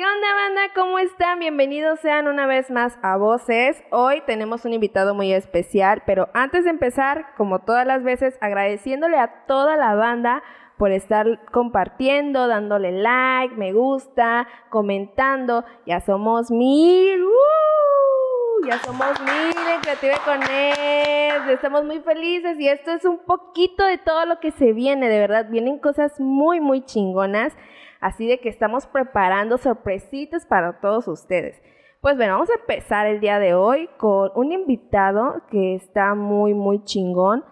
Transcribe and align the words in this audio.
¿Qué 0.00 0.06
onda, 0.06 0.34
banda? 0.34 0.62
¿Cómo 0.74 0.98
están? 0.98 1.40
Bienvenidos 1.40 2.00
sean 2.00 2.26
una 2.26 2.46
vez 2.46 2.70
más 2.70 2.98
a 3.02 3.18
Voces. 3.18 3.82
Hoy 3.90 4.22
tenemos 4.24 4.64
un 4.64 4.72
invitado 4.72 5.14
muy 5.14 5.30
especial, 5.30 6.02
pero 6.06 6.30
antes 6.32 6.64
de 6.64 6.70
empezar, 6.70 7.34
como 7.36 7.58
todas 7.58 7.86
las 7.86 8.02
veces, 8.02 8.38
agradeciéndole 8.40 9.18
a 9.18 9.44
toda 9.46 9.76
la 9.76 9.94
banda 9.94 10.42
por 10.78 10.90
estar 10.90 11.44
compartiendo, 11.52 12.48
dándole 12.48 12.92
like, 12.92 13.54
me 13.56 13.74
gusta, 13.74 14.48
comentando. 14.70 15.66
Ya 15.84 16.00
somos 16.00 16.50
mil. 16.50 17.22
¡uh! 17.22 18.66
Ya 18.66 18.78
somos 18.78 19.20
mil 19.20 19.68
en 19.68 19.80
Creative 19.82 20.16
Connect. 20.24 21.50
Estamos 21.50 21.84
muy 21.84 22.00
felices 22.00 22.58
y 22.58 22.68
esto 22.68 22.92
es 22.92 23.04
un 23.04 23.18
poquito 23.18 23.84
de 23.84 23.98
todo 23.98 24.24
lo 24.24 24.40
que 24.40 24.50
se 24.52 24.72
viene. 24.72 25.10
De 25.10 25.18
verdad, 25.18 25.50
vienen 25.50 25.78
cosas 25.78 26.18
muy, 26.18 26.58
muy 26.58 26.86
chingonas. 26.86 27.54
Así 28.00 28.26
de 28.26 28.40
que 28.40 28.48
estamos 28.48 28.86
preparando 28.86 29.58
sorpresitas 29.58 30.46
para 30.46 30.80
todos 30.80 31.06
ustedes. 31.08 31.60
Pues 32.00 32.16
bueno, 32.16 32.32
vamos 32.32 32.48
a 32.48 32.58
empezar 32.58 33.06
el 33.06 33.20
día 33.20 33.38
de 33.38 33.52
hoy 33.52 33.90
con 33.98 34.30
un 34.34 34.52
invitado 34.52 35.42
que 35.50 35.74
está 35.74 36.14
muy, 36.14 36.54
muy 36.54 36.82
chingón. 36.84 37.44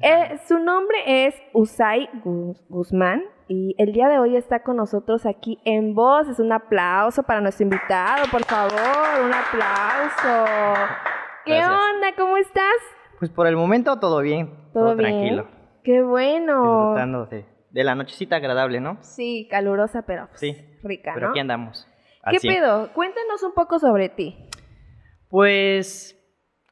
Eh, 0.00 0.38
su 0.46 0.60
nombre 0.60 1.26
es 1.26 1.34
Usai 1.52 2.08
Guzmán 2.68 3.24
y 3.48 3.74
el 3.78 3.92
día 3.92 4.08
de 4.08 4.18
hoy 4.18 4.36
está 4.36 4.62
con 4.62 4.76
nosotros 4.76 5.26
aquí 5.26 5.58
en 5.64 5.94
voz. 5.94 6.28
Es 6.28 6.38
un 6.38 6.52
aplauso 6.52 7.24
para 7.24 7.40
nuestro 7.40 7.64
invitado, 7.64 8.26
por 8.30 8.44
favor, 8.44 9.24
un 9.24 9.32
aplauso. 9.34 10.44
¿Qué 11.44 11.58
onda? 11.58 12.14
¿Cómo 12.16 12.36
estás? 12.36 12.76
Pues 13.18 13.30
por 13.30 13.48
el 13.48 13.56
momento 13.56 13.98
todo 13.98 14.20
bien, 14.20 14.52
todo, 14.72 14.94
tranquilo. 14.94 15.48
Qué 15.82 16.02
bueno. 16.02 16.62
Disfrutando 16.62 17.26
de, 17.26 17.46
la 17.84 17.94
nochecita 17.94 18.36
agradable, 18.36 18.80
¿no? 18.80 18.98
Sí, 19.02 19.48
calurosa, 19.50 20.02
pero 20.06 20.28
pues, 20.28 20.40
sí, 20.40 20.56
rica, 20.82 21.12
pero 21.14 21.30
aquí 21.30 21.40
andamos. 21.40 21.86
¿Qué 22.30 22.38
pedo? 22.40 22.92
Cuéntanos 22.92 23.42
un 23.42 23.52
poco 23.54 23.78
sobre 23.78 24.08
ti. 24.08 24.36
Pues, 25.28 26.18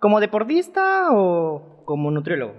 ¿como 0.01 0.21
deportista 0.21 1.09
o 1.13 1.85
como 1.85 2.11
nutriólogo? 2.11 2.55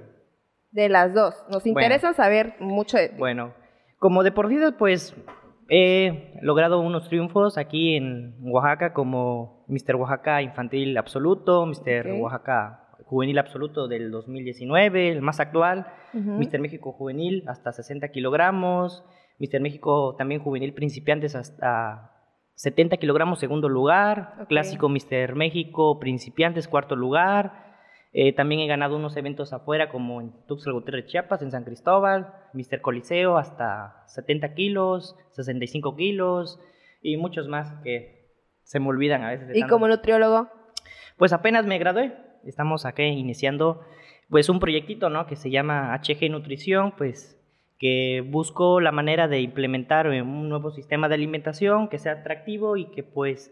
De 0.72 0.90
las 0.90 1.14
dos. 1.14 1.36
Nos 1.50 1.66
interesa 1.66 2.14
saber 2.14 2.56
mucho 2.60 2.98
de 2.98 3.10
ti. 3.10 3.16
Bueno, 3.18 3.54
como 4.00 4.24
deportista, 4.24 4.78
pues 4.78 5.16
he 5.70 6.34
logrado 6.42 6.80
unos 6.80 7.10
triunfos 7.10 7.58
aquí 7.58 7.96
en 7.96 8.36
Oaxaca 8.42 8.94
como 8.94 9.66
Mr. 9.68 9.96
Oaxaca 9.96 10.42
Infantil 10.42 10.98
Absoluto, 10.98 11.66
Mr. 11.66 12.12
Oaxaca 12.20 12.85
Juvenil 13.06 13.38
Absoluto 13.38 13.88
del 13.88 14.12
2019, 14.12 15.10
el 15.10 15.22
más 15.22 15.40
actual, 15.40 15.88
Mr. 16.14 16.60
México 16.60 16.92
Juvenil 16.92 17.44
hasta 17.48 17.72
60 17.72 18.08
kilogramos, 18.10 19.04
Mr. 19.40 19.60
México 19.62 20.16
también 20.18 20.42
Juvenil 20.42 20.74
Principiantes 20.74 21.36
hasta 21.36 22.12
70 22.56 22.98
kilogramos, 22.98 23.40
segundo 23.40 23.70
lugar, 23.70 24.46
Clásico 24.48 24.90
Mr. 24.90 25.36
México 25.36 26.00
Principiantes, 26.00 26.68
cuarto 26.68 26.96
lugar, 26.96 27.66
eh, 28.18 28.32
también 28.32 28.62
he 28.62 28.68
ganado 28.68 28.96
unos 28.96 29.18
eventos 29.18 29.52
afuera 29.52 29.90
como 29.90 30.22
en 30.22 30.32
Tuxtla 30.48 30.72
Gutiérrez, 30.72 31.08
Chiapas, 31.08 31.42
en 31.42 31.52
San 31.52 31.66
Cristóbal, 31.66 32.34
Mister 32.54 32.80
Coliseo 32.80 33.38
hasta 33.38 34.04
70 34.08 34.54
kilos, 34.54 35.18
65 35.32 35.98
kilos 35.98 36.58
y 37.02 37.18
muchos 37.18 37.50
más 37.50 37.74
que 37.84 38.32
se 38.64 38.80
me 38.80 38.88
olvidan 38.88 39.22
a 39.24 39.32
veces. 39.32 39.54
¿Y 39.54 39.64
como 39.68 39.90
nutriólogo? 39.90 40.50
Pues 41.18 41.34
apenas 41.34 41.66
me 41.66 41.78
gradué. 41.78 42.16
Estamos 42.46 42.86
aquí 42.86 43.04
iniciando 43.04 43.82
pues 44.30 44.50
un 44.50 44.60
proyectito, 44.60 45.10
¿no? 45.10 45.28
Que 45.28 45.36
se 45.36 45.52
llama 45.52 45.94
HG 45.96 46.30
Nutrición, 46.30 46.94
pues 46.98 47.40
que 47.78 48.24
busco 48.26 48.80
la 48.80 48.92
manera 48.92 49.28
de 49.28 49.42
implementar 49.42 50.08
un 50.08 50.50
nuevo 50.50 50.72
sistema 50.72 51.10
de 51.10 51.16
alimentación 51.16 51.90
que 51.90 52.00
sea 52.00 52.14
atractivo 52.14 52.78
y 52.78 52.86
que 52.92 53.04
pues 53.04 53.52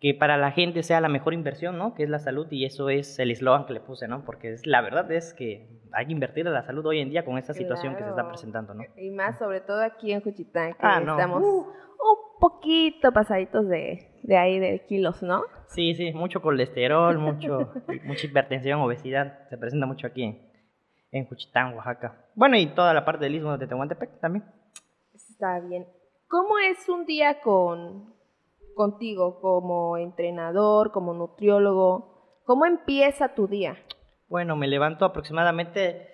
que 0.00 0.14
para 0.14 0.38
la 0.38 0.50
gente 0.50 0.82
sea 0.82 1.00
la 1.02 1.10
mejor 1.10 1.34
inversión, 1.34 1.76
¿no? 1.76 1.94
Que 1.94 2.04
es 2.04 2.08
la 2.08 2.18
salud 2.18 2.46
y 2.50 2.64
eso 2.64 2.88
es 2.88 3.18
el 3.18 3.30
eslogan 3.30 3.66
que 3.66 3.74
le 3.74 3.80
puse, 3.80 4.08
¿no? 4.08 4.24
Porque 4.24 4.54
es, 4.54 4.66
la 4.66 4.80
verdad 4.80 5.12
es 5.12 5.34
que 5.34 5.68
hay 5.92 6.06
que 6.06 6.12
invertir 6.12 6.46
en 6.46 6.54
la 6.54 6.62
salud 6.62 6.86
hoy 6.86 7.00
en 7.00 7.10
día 7.10 7.24
con 7.24 7.36
esta 7.36 7.52
situación 7.52 7.94
que 7.96 8.02
se 8.02 8.08
está 8.08 8.26
presentando, 8.26 8.72
¿no? 8.72 8.82
Y 8.96 9.10
más 9.10 9.38
sobre 9.38 9.60
todo 9.60 9.82
aquí 9.82 10.12
en 10.12 10.22
Juchitán, 10.22 10.72
que 10.72 10.78
ah, 10.80 11.00
estamos 11.00 11.42
uh. 11.44 11.66
un 11.66 12.40
poquito 12.40 13.12
pasaditos 13.12 13.68
de, 13.68 14.20
de, 14.22 14.36
ahí 14.38 14.58
de 14.58 14.86
kilos, 14.86 15.22
¿no? 15.22 15.42
Sí, 15.66 15.94
sí, 15.94 16.14
mucho 16.14 16.40
colesterol, 16.40 17.18
mucho, 17.18 17.70
mucha 18.04 18.26
hipertensión, 18.26 18.80
obesidad, 18.80 19.46
se 19.50 19.58
presenta 19.58 19.84
mucho 19.84 20.06
aquí 20.06 20.22
en, 20.22 20.50
en 21.12 21.26
Juchitán, 21.26 21.74
Oaxaca. 21.74 22.24
Bueno, 22.34 22.56
y 22.56 22.68
toda 22.68 22.94
la 22.94 23.04
parte 23.04 23.26
del 23.26 23.34
istmo 23.34 23.58
de 23.58 23.66
Tehuantepec 23.66 24.18
también. 24.18 24.46
Está 25.12 25.60
bien. 25.60 25.86
¿Cómo 26.26 26.58
es 26.58 26.88
un 26.88 27.04
día 27.04 27.40
con, 27.42 28.14
contigo 28.74 29.40
como 29.40 29.96
entrenador, 29.96 30.92
como 30.92 31.14
nutriólogo? 31.14 32.40
¿Cómo 32.44 32.66
empieza 32.66 33.34
tu 33.34 33.46
día? 33.46 33.76
Bueno, 34.28 34.56
me 34.56 34.68
levanto 34.68 35.04
aproximadamente, 35.04 36.08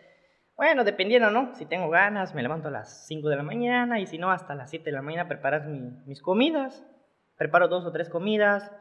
bueno, 0.56 0.84
dependiendo, 0.84 1.30
¿no? 1.30 1.54
Si 1.54 1.66
tengo 1.66 1.90
ganas, 1.90 2.34
me 2.34 2.42
levanto 2.42 2.68
a 2.68 2.70
las 2.70 3.06
5 3.06 3.28
de 3.28 3.36
la 3.36 3.42
mañana 3.42 4.00
y 4.00 4.06
si 4.06 4.18
no, 4.18 4.30
hasta 4.30 4.54
las 4.54 4.70
7 4.70 4.84
de 4.86 4.92
la 4.92 5.02
mañana 5.02 5.28
preparas 5.28 5.66
mis 6.06 6.22
comidas. 6.22 6.84
Preparo 7.36 7.68
dos 7.68 7.84
o 7.84 7.92
tres 7.92 8.08
comidas, 8.08 8.72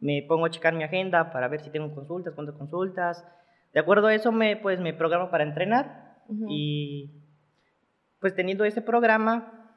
me 0.00 0.22
pongo 0.28 0.46
a 0.46 0.50
checar 0.50 0.74
mi 0.74 0.84
agenda 0.84 1.32
para 1.32 1.48
ver 1.48 1.60
si 1.60 1.70
tengo 1.70 1.94
consultas, 1.94 2.34
cuántas 2.34 2.56
consultas. 2.56 3.24
De 3.72 3.80
acuerdo 3.80 4.08
a 4.08 4.14
eso, 4.14 4.32
me, 4.32 4.56
pues 4.56 4.80
me 4.80 4.92
programo 4.92 5.30
para 5.30 5.44
entrenar 5.44 6.18
y 6.48 7.22
pues 8.20 8.34
teniendo 8.34 8.64
ese 8.64 8.82
programa, 8.82 9.70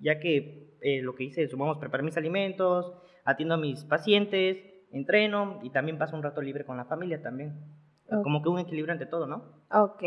ya 0.00 0.18
que 0.20 0.67
eh, 0.80 1.02
lo 1.02 1.14
que 1.14 1.24
hice, 1.24 1.48
sumamos, 1.48 1.78
preparar 1.78 2.04
mis 2.04 2.16
alimentos, 2.16 2.92
atiendo 3.24 3.54
a 3.54 3.58
mis 3.58 3.84
pacientes, 3.84 4.58
entreno 4.92 5.60
y 5.62 5.70
también 5.70 5.98
paso 5.98 6.16
un 6.16 6.22
rato 6.22 6.40
libre 6.40 6.64
con 6.64 6.76
la 6.76 6.84
familia 6.86 7.22
también. 7.22 7.54
Como 8.22 8.42
que 8.42 8.48
un 8.48 8.58
equilibrio 8.58 8.94
entre 8.94 9.06
todo, 9.06 9.26
¿no? 9.26 9.42
Ok, 9.70 10.02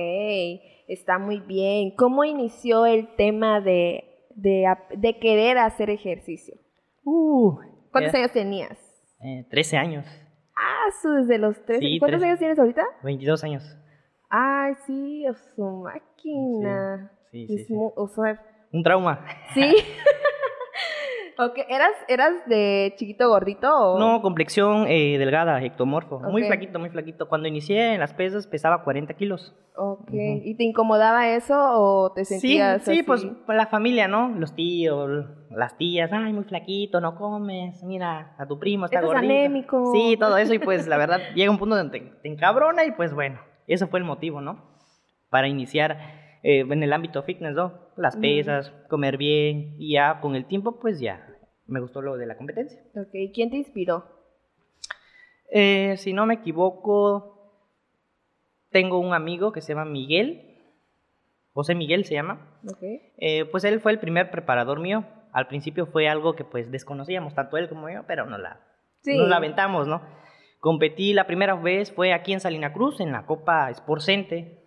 está 0.88 1.20
muy 1.20 1.40
bien. 1.40 1.92
¿Cómo 1.96 2.24
inició 2.24 2.88
el 2.88 3.16
tema 3.16 3.62
de, 3.62 4.04
de, 4.36 5.20
querer 5.20 5.60
hacer 5.60 5.92
ejercicio? 5.92 6.56
Uh, 7.04 7.60
¿Cuántos 7.92 8.16
años 8.16 8.32
tenías? 8.32 8.80
Eh, 9.24 9.46
13 9.52 9.78
años. 9.78 10.06
Ah, 10.56 10.86
desde 11.20 11.38
los 11.38 11.64
13. 11.64 12.00
¿Cuántos 12.00 12.24
años 12.24 12.40
tienes 12.40 12.58
ahorita? 12.58 12.84
22 13.04 13.44
años. 13.44 13.78
Ay, 14.30 14.74
sí, 14.88 15.26
su 15.56 15.64
máquina. 15.64 17.12
Sí, 17.32 17.48
sí, 17.48 17.66
sí, 17.66 17.74
Un 18.72 18.84
trauma. 18.84 19.26
Sí. 19.54 19.62
¿eras, 21.68 21.92
¿eras 22.08 22.34
de 22.48 22.94
chiquito 22.98 23.30
gordito 23.30 23.68
o...? 23.70 24.00
No, 24.00 24.22
complexión 24.22 24.86
eh, 24.88 25.18
delgada, 25.18 25.64
ectomorfo. 25.64 26.20
Muy 26.20 26.44
flaquito, 26.44 26.80
muy 26.80 26.90
flaquito. 26.90 27.28
Cuando 27.28 27.48
inicié 27.48 27.94
en 27.94 28.00
las 28.00 28.14
pesas 28.14 28.48
pesaba 28.48 28.84
40 28.84 29.14
kilos. 29.16 29.56
Ok. 29.76 30.10
¿Y 30.12 30.56
te 30.56 30.64
incomodaba 30.64 31.30
eso 31.30 31.56
o 31.58 32.12
te 32.12 32.26
sentías 32.26 32.84
Sí, 32.84 32.96
sí, 32.98 33.04
pues 33.04 33.26
la 33.48 33.68
familia, 33.68 34.08
¿no? 34.08 34.30
Los 34.30 34.54
tíos, 34.54 35.26
las 35.50 35.78
tías, 35.78 36.12
ay, 36.14 36.34
muy 36.34 36.44
flaquito, 36.44 37.02
no 37.02 37.16
comes, 37.16 37.84
mira, 37.84 38.36
a 38.38 38.46
tu 38.48 38.60
primo 38.60 38.86
está 38.86 39.02
gordito. 39.02 39.18
anémico. 39.20 39.92
Sí, 39.94 40.18
todo 40.20 40.38
eso 40.38 40.54
y 40.54 40.60
pues 40.60 40.88
la 40.88 40.98
verdad 40.98 41.20
llega 41.36 41.52
un 41.52 41.58
punto 41.58 41.76
donde 41.76 42.00
te, 42.00 42.06
te 42.22 42.30
encabrona 42.30 42.86
y 42.86 42.92
pues 42.92 43.14
bueno, 43.14 43.40
eso 43.68 43.88
fue 43.88 44.00
el 44.00 44.06
motivo, 44.06 44.42
¿no? 44.42 44.62
Para 45.30 45.48
iniciar 45.48 45.98
eh, 46.44 46.62
en 46.62 46.84
el 46.84 46.92
ámbito 46.92 47.24
fitness, 47.24 47.54
¿no? 47.54 47.74
Las 47.96 48.18
pesas, 48.18 48.74
comer 48.90 49.18
bien 49.18 49.76
y 49.78 49.94
ya 49.94 50.20
con 50.22 50.36
el 50.36 50.46
tiempo 50.46 50.80
pues 50.80 51.00
ya 51.00 51.28
me 51.72 51.80
gustó 51.80 52.02
lo 52.02 52.18
de 52.18 52.26
la 52.26 52.38
competencia. 52.38 52.82
Ok, 52.96 53.34
¿quién 53.34 53.50
te 53.50 53.58
inspiró? 53.58 54.06
Eh, 55.50 55.96
si 55.98 56.14
no 56.14 56.26
me 56.26 56.36
equivoco, 56.36 57.66
tengo 58.70 59.00
un 59.00 59.14
amigo 59.14 59.52
que 59.52 59.62
se 59.62 59.74
llama 59.74 59.86
Miguel, 59.86 60.52
José 61.54 61.76
Miguel 61.76 62.06
se 62.06 62.14
llama. 62.14 62.60
Okay. 62.76 63.14
Eh, 63.18 63.46
pues 63.46 63.64
él 63.64 63.82
fue 63.82 63.92
el 63.92 64.00
primer 64.00 64.32
preparador 64.32 64.80
mío. 64.80 65.06
Al 65.34 65.48
principio 65.48 65.86
fue 65.86 66.08
algo 66.08 66.36
que 66.36 66.44
pues 66.44 66.72
desconocíamos, 66.72 67.34
tanto 67.36 67.58
él 67.58 67.70
como 67.70 67.90
yo, 67.90 68.04
pero 68.06 68.26
no 68.26 68.38
la, 68.38 68.62
nos 69.06 69.30
la 69.30 69.38
aventamos, 69.38 69.88
¿no? 69.88 70.02
Competí 70.60 71.14
la 71.14 71.26
primera 71.26 71.56
vez, 71.56 71.92
fue 71.92 72.14
aquí 72.14 72.34
en 72.34 72.40
Salina 72.40 72.74
Cruz, 72.74 73.00
en 73.00 73.12
la 73.12 73.26
Copa 73.26 73.74
Sporcente. 73.74 74.60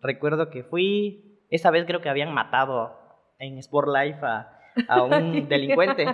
Recuerdo 0.00 0.50
que 0.50 0.62
fui, 0.62 1.40
esa 1.50 1.70
vez 1.70 1.86
creo 1.86 2.00
que 2.00 2.08
habían 2.08 2.32
matado 2.32 2.96
en 3.38 3.58
Sport 3.58 3.88
Life 3.88 4.20
a, 4.22 4.57
a 4.88 5.02
un 5.02 5.48
delincuente. 5.48 6.06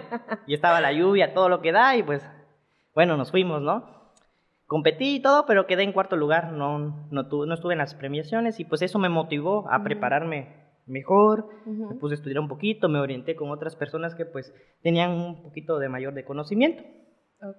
Y 0.46 0.54
estaba 0.54 0.80
la 0.80 0.92
lluvia, 0.92 1.34
todo 1.34 1.48
lo 1.48 1.60
que 1.60 1.72
da, 1.72 1.96
y 1.96 2.02
pues, 2.02 2.28
bueno, 2.94 3.16
nos 3.16 3.30
fuimos, 3.30 3.60
¿no? 3.62 3.92
Competí 4.66 5.16
y 5.16 5.20
todo, 5.22 5.44
pero 5.46 5.66
quedé 5.66 5.82
en 5.82 5.92
cuarto 5.92 6.16
lugar, 6.16 6.52
no, 6.52 6.78
no, 7.10 7.22
no 7.22 7.54
estuve 7.54 7.74
en 7.74 7.78
las 7.78 7.94
premiaciones, 7.94 8.60
y 8.60 8.64
pues 8.64 8.82
eso 8.82 8.98
me 8.98 9.08
motivó 9.08 9.70
a 9.70 9.82
prepararme 9.82 10.64
mejor, 10.86 11.48
me 11.66 11.94
puse 11.96 12.14
a 12.14 12.16
estudiar 12.16 12.40
un 12.40 12.48
poquito, 12.48 12.88
me 12.88 12.98
orienté 12.98 13.36
con 13.36 13.50
otras 13.50 13.76
personas 13.76 14.14
que 14.14 14.26
pues 14.26 14.54
tenían 14.82 15.12
un 15.12 15.42
poquito 15.42 15.78
de 15.78 15.88
mayor 15.88 16.14
de 16.14 16.24
conocimiento. 16.24 16.82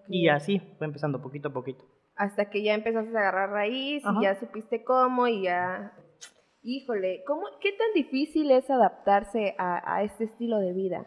Y 0.08 0.30
así 0.30 0.60
fue 0.78 0.88
empezando 0.88 1.22
poquito 1.22 1.50
a 1.50 1.54
poquito. 1.54 1.84
Hasta 2.16 2.50
que 2.50 2.64
ya 2.64 2.74
empezaste 2.74 3.16
a 3.16 3.20
agarrar 3.20 3.50
raíz 3.50 4.04
y 4.04 4.24
ya 4.24 4.36
supiste 4.36 4.84
cómo 4.84 5.28
y 5.28 5.44
ya 5.44 5.94
Híjole, 6.68 7.24
¿cómo, 7.28 7.44
¿qué 7.62 7.74
tan 7.74 7.94
difícil 7.94 8.50
es 8.50 8.72
adaptarse 8.72 9.54
a, 9.60 10.02
este 10.02 10.24
estilo 10.24 10.58
de 10.58 10.74
vida? 10.74 11.06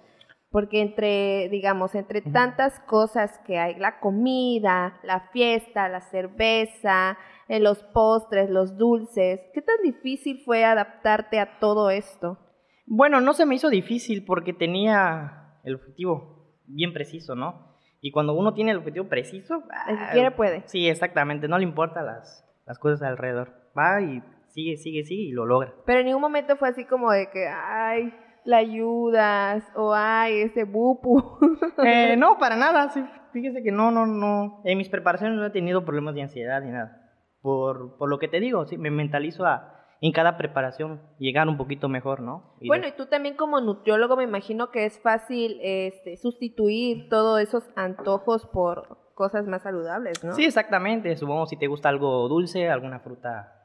Porque 0.50 0.80
entre, 0.80 1.48
digamos, 1.48 1.96
entre 1.96 2.22
tantas 2.22 2.78
cosas 2.86 3.40
que 3.44 3.58
hay, 3.58 3.74
la 3.74 3.98
comida, 3.98 5.00
la 5.02 5.28
fiesta, 5.32 5.88
la 5.88 6.00
cerveza, 6.00 7.18
eh, 7.48 7.58
los 7.58 7.82
postres, 7.92 8.48
los 8.50 8.78
dulces, 8.78 9.40
¿qué 9.52 9.60
tan 9.60 9.78
difícil 9.82 10.42
fue 10.44 10.64
adaptarte 10.64 11.40
a 11.40 11.58
todo 11.58 11.90
esto? 11.90 12.38
Bueno, 12.86 13.20
no 13.20 13.32
se 13.32 13.44
me 13.44 13.56
hizo 13.56 13.68
difícil 13.68 14.24
porque 14.24 14.52
tenía 14.52 15.58
el 15.64 15.74
objetivo 15.74 16.54
bien 16.66 16.92
preciso, 16.92 17.34
¿no? 17.34 17.74
Y 18.00 18.12
cuando 18.12 18.32
uno 18.32 18.54
tiene 18.54 18.70
el 18.70 18.78
objetivo 18.78 19.08
preciso... 19.08 19.64
El 19.88 19.98
que 19.98 20.12
quiere 20.12 20.30
puede. 20.30 20.62
Sí, 20.66 20.88
exactamente, 20.88 21.48
no 21.48 21.58
le 21.58 21.64
importa 21.64 22.00
las, 22.00 22.48
las 22.64 22.78
cosas 22.78 23.02
alrededor. 23.02 23.52
Va 23.76 24.00
y 24.00 24.22
sigue, 24.48 24.76
sigue, 24.76 25.04
sigue 25.04 25.22
y 25.22 25.32
lo 25.32 25.46
logra. 25.46 25.74
Pero 25.86 26.00
en 26.00 26.06
ningún 26.06 26.22
momento 26.22 26.56
fue 26.56 26.68
así 26.68 26.84
como 26.84 27.10
de 27.10 27.30
que, 27.30 27.46
ay, 27.48 28.12
la 28.44 28.58
ayudas 28.58 29.64
o 29.74 29.92
ay, 29.94 30.40
ese 30.42 30.64
bupu. 30.64 31.38
Eh, 31.84 32.16
no, 32.16 32.38
para 32.38 32.56
nada, 32.56 32.90
sí. 32.90 33.04
Fíjese 33.32 33.62
que 33.62 33.70
no, 33.70 33.90
no, 33.90 34.06
no. 34.06 34.62
En 34.64 34.78
mis 34.78 34.88
preparaciones 34.88 35.38
no 35.38 35.46
he 35.46 35.50
tenido 35.50 35.84
problemas 35.84 36.14
de 36.14 36.22
ansiedad 36.22 36.60
ni 36.60 36.70
nada. 36.70 37.12
Por, 37.40 37.96
por 37.98 38.08
lo 38.08 38.18
que 38.18 38.26
te 38.26 38.40
digo, 38.40 38.66
sí, 38.66 38.76
me 38.78 38.90
mentalizo 38.90 39.46
a 39.46 39.78
en 40.00 40.12
cada 40.12 40.36
preparación 40.36 41.02
llegar 41.18 41.48
un 41.48 41.56
poquito 41.56 41.88
mejor, 41.88 42.20
¿no? 42.20 42.54
bueno, 42.64 42.86
y 42.86 42.92
tú 42.92 43.06
también 43.06 43.36
como 43.36 43.60
nutriólogo 43.60 44.16
me 44.16 44.24
imagino 44.24 44.70
que 44.70 44.86
es 44.86 45.00
fácil 45.00 45.58
este, 45.60 46.16
sustituir 46.16 47.08
todos 47.08 47.40
esos 47.40 47.68
antojos 47.74 48.46
por 48.46 49.14
cosas 49.14 49.46
más 49.48 49.62
saludables, 49.62 50.22
¿no? 50.22 50.32
Sí, 50.34 50.44
exactamente. 50.44 51.16
Supongo 51.16 51.46
si 51.46 51.56
te 51.56 51.66
gusta 51.66 51.88
algo 51.88 52.28
dulce, 52.28 52.68
alguna 52.68 53.00
fruta, 53.00 53.57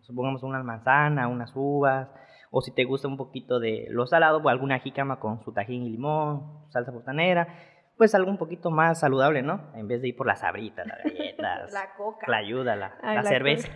supongamos 0.00 0.42
una 0.42 0.62
manzana, 0.62 1.28
unas 1.28 1.52
uvas, 1.54 2.08
o 2.50 2.60
si 2.60 2.72
te 2.72 2.84
gusta 2.84 3.08
un 3.08 3.16
poquito 3.16 3.58
de 3.60 3.86
lo 3.90 4.06
salado, 4.06 4.42
pues 4.42 4.52
alguna 4.52 4.78
jícama 4.78 5.20
con 5.20 5.42
su 5.42 5.52
tajín 5.52 5.84
y 5.84 5.90
limón, 5.90 6.66
salsa 6.70 6.90
botanera 6.90 7.48
pues 7.96 8.14
algo 8.14 8.30
un 8.30 8.38
poquito 8.38 8.70
más 8.70 9.00
saludable, 9.00 9.42
¿no? 9.42 9.70
En 9.74 9.86
vez 9.86 10.02
de 10.02 10.08
ir 10.08 10.16
por 10.16 10.26
las 10.26 10.40
sabritas, 10.40 10.86
las 10.86 10.98
galletas, 11.04 11.72
la 11.72 11.94
coca, 11.96 12.26
la 12.28 12.38
ayuda, 12.38 12.74
la, 12.74 13.22
cerveza. 13.22 13.68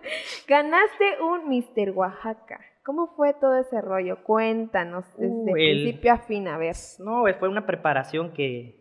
Ganaste 0.48 1.22
un 1.22 1.48
Mister 1.48 1.90
Oaxaca. 1.92 2.60
¿Cómo 2.84 3.08
fue 3.16 3.34
todo 3.34 3.56
ese 3.58 3.80
rollo? 3.80 4.22
Cuéntanos 4.24 5.06
desde 5.16 5.32
uh, 5.32 5.52
principio 5.52 6.12
a 6.12 6.18
fin, 6.18 6.48
a 6.48 6.58
ver. 6.58 6.74
No, 6.98 7.24
fue 7.38 7.48
una 7.48 7.64
preparación 7.64 8.32
que 8.32 8.80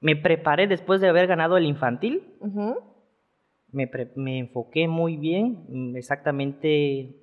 me 0.00 0.16
preparé 0.16 0.66
después 0.66 1.00
de 1.00 1.08
haber 1.08 1.26
ganado 1.26 1.56
el 1.56 1.66
infantil. 1.66 2.38
Me, 3.72 3.90
me 4.16 4.38
enfoqué 4.38 4.88
muy 4.88 5.16
bien, 5.16 5.64
mm, 5.68 5.96
exactamente 5.96 7.14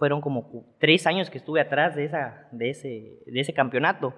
fueron 0.00 0.22
como 0.22 0.64
tres 0.78 1.06
años 1.06 1.28
que 1.28 1.36
estuve 1.36 1.60
atrás 1.60 1.94
de, 1.94 2.06
esa, 2.06 2.48
de, 2.52 2.70
ese, 2.70 3.22
de 3.26 3.40
ese 3.40 3.52
campeonato. 3.52 4.14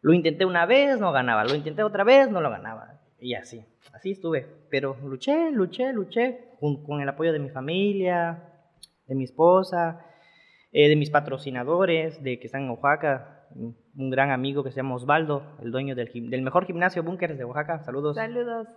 Lo 0.00 0.14
intenté 0.14 0.46
una 0.46 0.64
vez, 0.64 0.98
no 0.98 1.12
ganaba. 1.12 1.44
Lo 1.44 1.54
intenté 1.54 1.82
otra 1.82 2.04
vez, 2.04 2.30
no 2.30 2.40
lo 2.40 2.48
ganaba. 2.48 3.00
Y 3.20 3.34
así, 3.34 3.66
así 3.92 4.12
estuve. 4.12 4.46
Pero 4.70 4.96
luché, 5.04 5.50
luché, 5.50 5.92
luché 5.92 6.56
con, 6.58 7.02
el 7.02 7.08
apoyo 7.08 7.34
de 7.34 7.38
mi 7.38 7.50
familia, 7.50 8.48
de 9.06 9.14
mi 9.14 9.24
esposa, 9.24 10.06
eh, 10.72 10.88
de 10.88 10.96
mis 10.96 11.10
patrocinadores, 11.10 12.22
de 12.22 12.38
que 12.38 12.46
están 12.46 12.62
en 12.62 12.70
Oaxaca. 12.70 13.46
Un 13.54 14.10
gran 14.10 14.30
amigo 14.30 14.64
que 14.64 14.70
se 14.70 14.76
llama 14.76 14.94
Osvaldo, 14.94 15.42
el 15.62 15.70
dueño 15.70 15.94
del, 15.94 16.10
del 16.30 16.40
mejor 16.40 16.64
gimnasio 16.64 17.02
Bunkers 17.02 17.36
de 17.36 17.44
Oaxaca. 17.44 17.84
Saludos. 17.84 18.16
Saludos. 18.16 18.68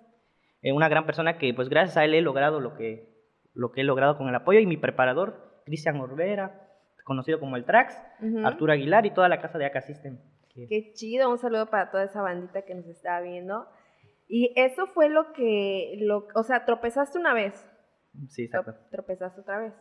Eh, 0.61 0.71
una 0.71 0.89
gran 0.89 1.05
persona 1.05 1.37
que, 1.37 1.53
pues 1.53 1.69
gracias 1.69 1.97
a 1.97 2.05
él 2.05 2.13
he 2.13 2.21
logrado 2.21 2.59
lo 2.59 2.75
que, 2.75 3.09
lo 3.53 3.71
que 3.71 3.81
he 3.81 3.83
logrado 3.83 4.17
con 4.17 4.27
el 4.27 4.35
apoyo. 4.35 4.59
Y 4.59 4.65
mi 4.65 4.77
preparador, 4.77 5.61
Cristian 5.65 5.99
Orbera, 5.99 6.67
conocido 7.03 7.39
como 7.39 7.55
el 7.55 7.65
Trax, 7.65 7.95
Arturo 8.43 8.73
Aguilar 8.73 9.05
y 9.05 9.11
toda 9.11 9.29
la 9.29 9.39
casa 9.39 9.57
de 9.57 9.65
Acá 9.65 9.81
System. 9.81 10.19
Qué 10.53 10.91
chido, 10.93 11.29
un 11.29 11.37
saludo 11.37 11.69
para 11.69 11.91
toda 11.91 12.03
esa 12.03 12.21
bandita 12.21 12.63
que 12.63 12.73
nos 12.73 12.87
está 12.87 13.21
viendo. 13.21 13.67
Y 14.27 14.51
eso 14.55 14.87
fue 14.87 15.07
lo 15.07 15.31
que, 15.31 15.97
lo, 16.01 16.27
o 16.35 16.43
sea, 16.43 16.65
tropezaste 16.65 17.17
una 17.17 17.33
vez. 17.33 17.53
Sí, 18.27 18.45
exacto. 18.45 18.73
Tropezaste 18.91 19.41
otra 19.41 19.59
vez. 19.59 19.73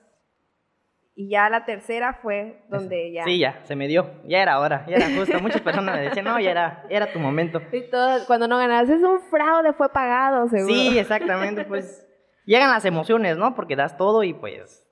Y 1.19 1.31
ya 1.31 1.49
la 1.49 1.65
tercera 1.65 2.19
fue 2.21 2.63
donde 2.69 3.11
ya... 3.11 3.25
Sí, 3.25 3.39
ya, 3.39 3.61
se 3.65 3.75
me 3.75 3.89
dio. 3.89 4.11
Ya 4.25 4.43
era 4.43 4.61
hora, 4.61 4.85
ya 4.87 4.97
era 4.97 5.09
justo. 5.17 5.41
Muchas 5.41 5.63
personas 5.63 5.97
me 5.97 6.03
decían, 6.03 6.27
no, 6.27 6.39
ya 6.39 6.51
era, 6.51 6.85
era 6.91 7.11
tu 7.11 7.19
momento. 7.19 7.63
Y 7.73 7.89
todo, 7.91 8.27
cuando 8.27 8.47
no 8.47 8.59
ganas, 8.59 8.89
es 8.91 9.03
un 9.03 9.21
fraude, 9.31 9.73
fue 9.73 9.89
pagado, 9.89 10.47
seguro. 10.49 10.75
Sí, 10.75 10.99
exactamente, 10.99 11.65
pues 11.65 12.07
llegan 12.45 12.71
las 12.71 12.85
emociones, 12.85 13.39
¿no? 13.39 13.55
Porque 13.55 13.77
das 13.77 13.97
todo 13.97 14.25
y 14.25 14.35
pues 14.35 14.87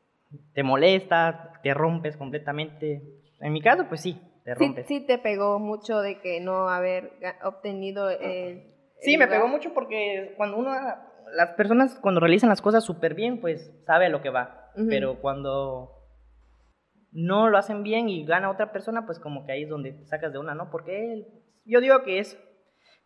te 0.55 0.63
molesta, 0.63 1.53
te 1.63 1.75
rompes 1.75 2.17
completamente. 2.17 3.03
En 3.41 3.53
mi 3.53 3.61
caso, 3.61 3.85
pues 3.87 4.01
sí, 4.01 4.19
Sí, 4.59 4.75
sí 4.87 5.01
te 5.07 5.17
pegó 5.17 5.59
mucho 5.59 6.01
de 6.01 6.21
que 6.21 6.41
no 6.41 6.69
haber 6.69 7.13
obtenido 7.45 8.11
el... 8.11 8.63
sí, 9.01 9.17
me 9.17 9.27
pegó 9.27 9.49
mucho 9.49 9.73
porque 9.73 10.35
cuando 10.37 10.59
uno, 10.59 10.71
las 11.35 11.51
personas 11.57 11.99
cuando 12.01 12.21
realizan 12.21 12.51
las 12.51 12.61
cosas 12.61 12.85
súper 12.85 13.15
bien, 13.15 13.41
pues 13.41 13.73
sabe 13.87 14.07
a 14.07 14.11
lo 14.11 14.21
que 14.21 14.29
va. 14.29 14.71
Pero 14.89 15.21
cuando 15.21 16.04
no 17.15 17.49
lo 17.49 17.57
hacen 17.57 17.83
bien 17.83 18.11
y 18.11 18.27
gana 18.27 18.51
otra 18.51 18.73
persona, 18.73 19.07
pues 19.07 19.19
como 19.19 19.47
que 19.47 19.53
ahí 19.53 19.63
es 19.63 19.71
donde 19.71 19.93
te 19.93 20.05
sacas 20.05 20.33
de 20.33 20.39
una, 20.39 20.55
¿no? 20.55 20.71
Porque 20.71 21.27
yo 21.65 21.81
digo 21.81 22.03
que 22.03 22.19
es, 22.19 22.39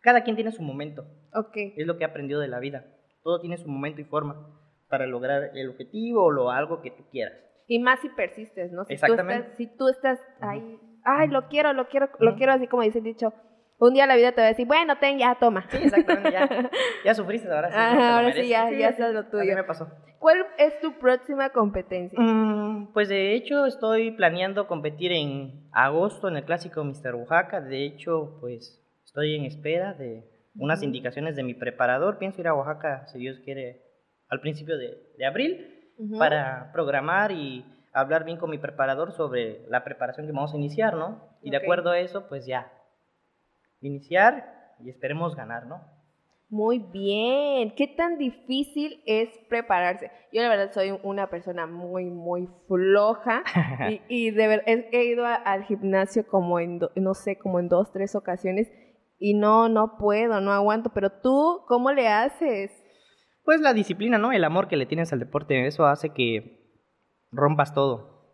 cada 0.01 0.23
quien 0.23 0.35
tiene 0.35 0.51
su 0.51 0.61
momento. 0.61 1.05
Ok. 1.33 1.55
Es 1.77 1.87
lo 1.87 1.97
que 1.97 2.03
he 2.03 2.07
aprendido 2.07 2.41
de 2.41 2.47
la 2.47 2.59
vida. 2.59 2.85
Todo 3.23 3.39
tiene 3.39 3.57
su 3.57 3.69
momento 3.69 4.01
y 4.01 4.05
forma 4.05 4.59
para 4.89 5.05
lograr 5.05 5.51
el 5.53 5.69
objetivo 5.69 6.25
o 6.25 6.31
lo, 6.31 6.51
algo 6.51 6.81
que 6.81 6.91
tú 6.91 7.03
quieras. 7.09 7.33
Y 7.67 7.79
más 7.79 8.01
si 8.01 8.09
persistes, 8.09 8.71
¿no? 8.71 8.83
Si 8.85 8.93
Exactamente. 8.93 9.43
Tú 9.43 9.49
estás, 9.51 9.57
si 9.57 9.77
tú 9.77 9.87
estás 9.87 10.19
ahí 10.41 10.79
ay, 11.03 11.27
lo 11.27 11.47
quiero, 11.47 11.73
lo 11.73 11.87
quiero, 11.87 12.09
lo 12.19 12.35
quiero, 12.35 12.53
así 12.53 12.67
como 12.67 12.83
dice 12.83 12.99
el 12.99 13.03
dicho. 13.03 13.33
Un 13.77 13.93
día 13.93 14.05
la 14.05 14.17
vida 14.17 14.33
te 14.33 14.41
va 14.41 14.47
a 14.47 14.49
decir, 14.49 14.67
bueno, 14.67 14.97
ten, 14.97 15.17
ya, 15.17 15.35
toma. 15.35 15.65
Sí, 15.69 15.77
exactamente, 15.83 16.31
ya, 16.31 16.49
ya 17.05 17.15
sufriste, 17.15 17.49
ahora 17.49 17.69
sí. 17.69 17.77
ahora 17.77 18.33
sí, 18.33 18.47
ya, 18.49 18.69
ya 18.71 18.91
sabes 18.91 19.13
lo 19.13 19.25
tuyo. 19.27 19.55
me 19.55 19.63
pasó. 19.63 19.87
¿Cuál 20.19 20.45
es 20.57 20.79
tu 20.81 20.93
próxima 20.99 21.49
competencia? 21.49 22.19
Mm, 22.19 22.91
pues 22.93 23.07
de 23.07 23.33
hecho 23.33 23.65
estoy 23.65 24.11
planeando 24.11 24.67
competir 24.67 25.13
en 25.13 25.69
agosto 25.71 26.27
en 26.27 26.35
el 26.35 26.43
clásico 26.43 26.83
Mr. 26.83 27.15
Oaxaca. 27.15 27.61
De 27.61 27.85
hecho, 27.85 28.37
pues 28.41 28.83
estoy 29.05 29.35
en 29.35 29.45
espera 29.45 29.93
de 29.93 30.29
unas 30.55 30.83
indicaciones 30.83 31.35
de 31.35 31.43
mi 31.43 31.53
preparador. 31.53 32.17
Pienso 32.17 32.41
ir 32.41 32.47
a 32.47 32.53
Oaxaca, 32.53 33.07
si 33.07 33.19
Dios 33.19 33.39
quiere, 33.39 33.81
al 34.27 34.41
principio 34.41 34.77
de, 34.77 34.97
de 35.17 35.25
abril 35.25 35.75
para 36.17 36.71
programar 36.71 37.31
y 37.31 37.65
hablar 37.93 38.23
bien 38.23 38.37
con 38.37 38.49
mi 38.49 38.57
preparador 38.57 39.11
sobre 39.11 39.65
la 39.69 39.83
preparación 39.83 40.25
que 40.25 40.33
vamos 40.33 40.53
a 40.53 40.57
iniciar, 40.57 40.95
¿no? 40.95 41.29
Y 41.41 41.49
de 41.49 41.57
acuerdo 41.57 41.91
a 41.91 41.99
eso, 41.99 42.27
pues 42.27 42.45
ya, 42.45 42.71
iniciar 43.81 44.75
y 44.79 44.89
esperemos 44.89 45.35
ganar, 45.35 45.65
¿no? 45.65 45.98
Muy 46.49 46.79
bien. 46.79 47.75
¿Qué 47.75 47.87
tan 47.87 48.17
difícil 48.17 49.03
es 49.05 49.29
prepararse? 49.49 50.09
Yo 50.33 50.41
la 50.41 50.49
verdad 50.49 50.71
soy 50.73 50.97
una 51.03 51.29
persona 51.29 51.67
muy, 51.67 52.05
muy 52.05 52.49
floja 52.67 53.43
y, 53.89 54.01
y 54.07 54.31
de 54.31 54.47
verdad 54.47 54.65
he, 54.67 55.05
ido 55.05 55.25
al 55.25 55.63
gimnasio 55.65 56.25
como 56.27 56.59
en, 56.59 56.79
no 56.95 57.13
sé, 57.13 57.37
como 57.37 57.59
en 57.59 57.69
dos, 57.69 57.91
tres 57.91 58.15
ocasiones 58.15 58.71
y 59.19 59.35
no, 59.35 59.69
no 59.69 59.97
puedo, 59.99 60.41
no 60.41 60.51
aguanto. 60.51 60.91
Pero 60.91 61.11
tú, 61.11 61.61
¿cómo 61.67 61.91
le 61.91 62.07
haces? 62.07 62.71
Pues 63.43 63.61
la 63.61 63.73
disciplina, 63.73 64.17
¿no? 64.17 64.31
El 64.31 64.43
amor 64.43 64.67
que 64.67 64.77
le 64.77 64.87
tienes 64.87 65.13
al 65.13 65.19
deporte, 65.19 65.67
eso 65.67 65.85
hace 65.85 66.09
que 66.13 66.59
rompas 67.31 67.75
todo 67.75 68.31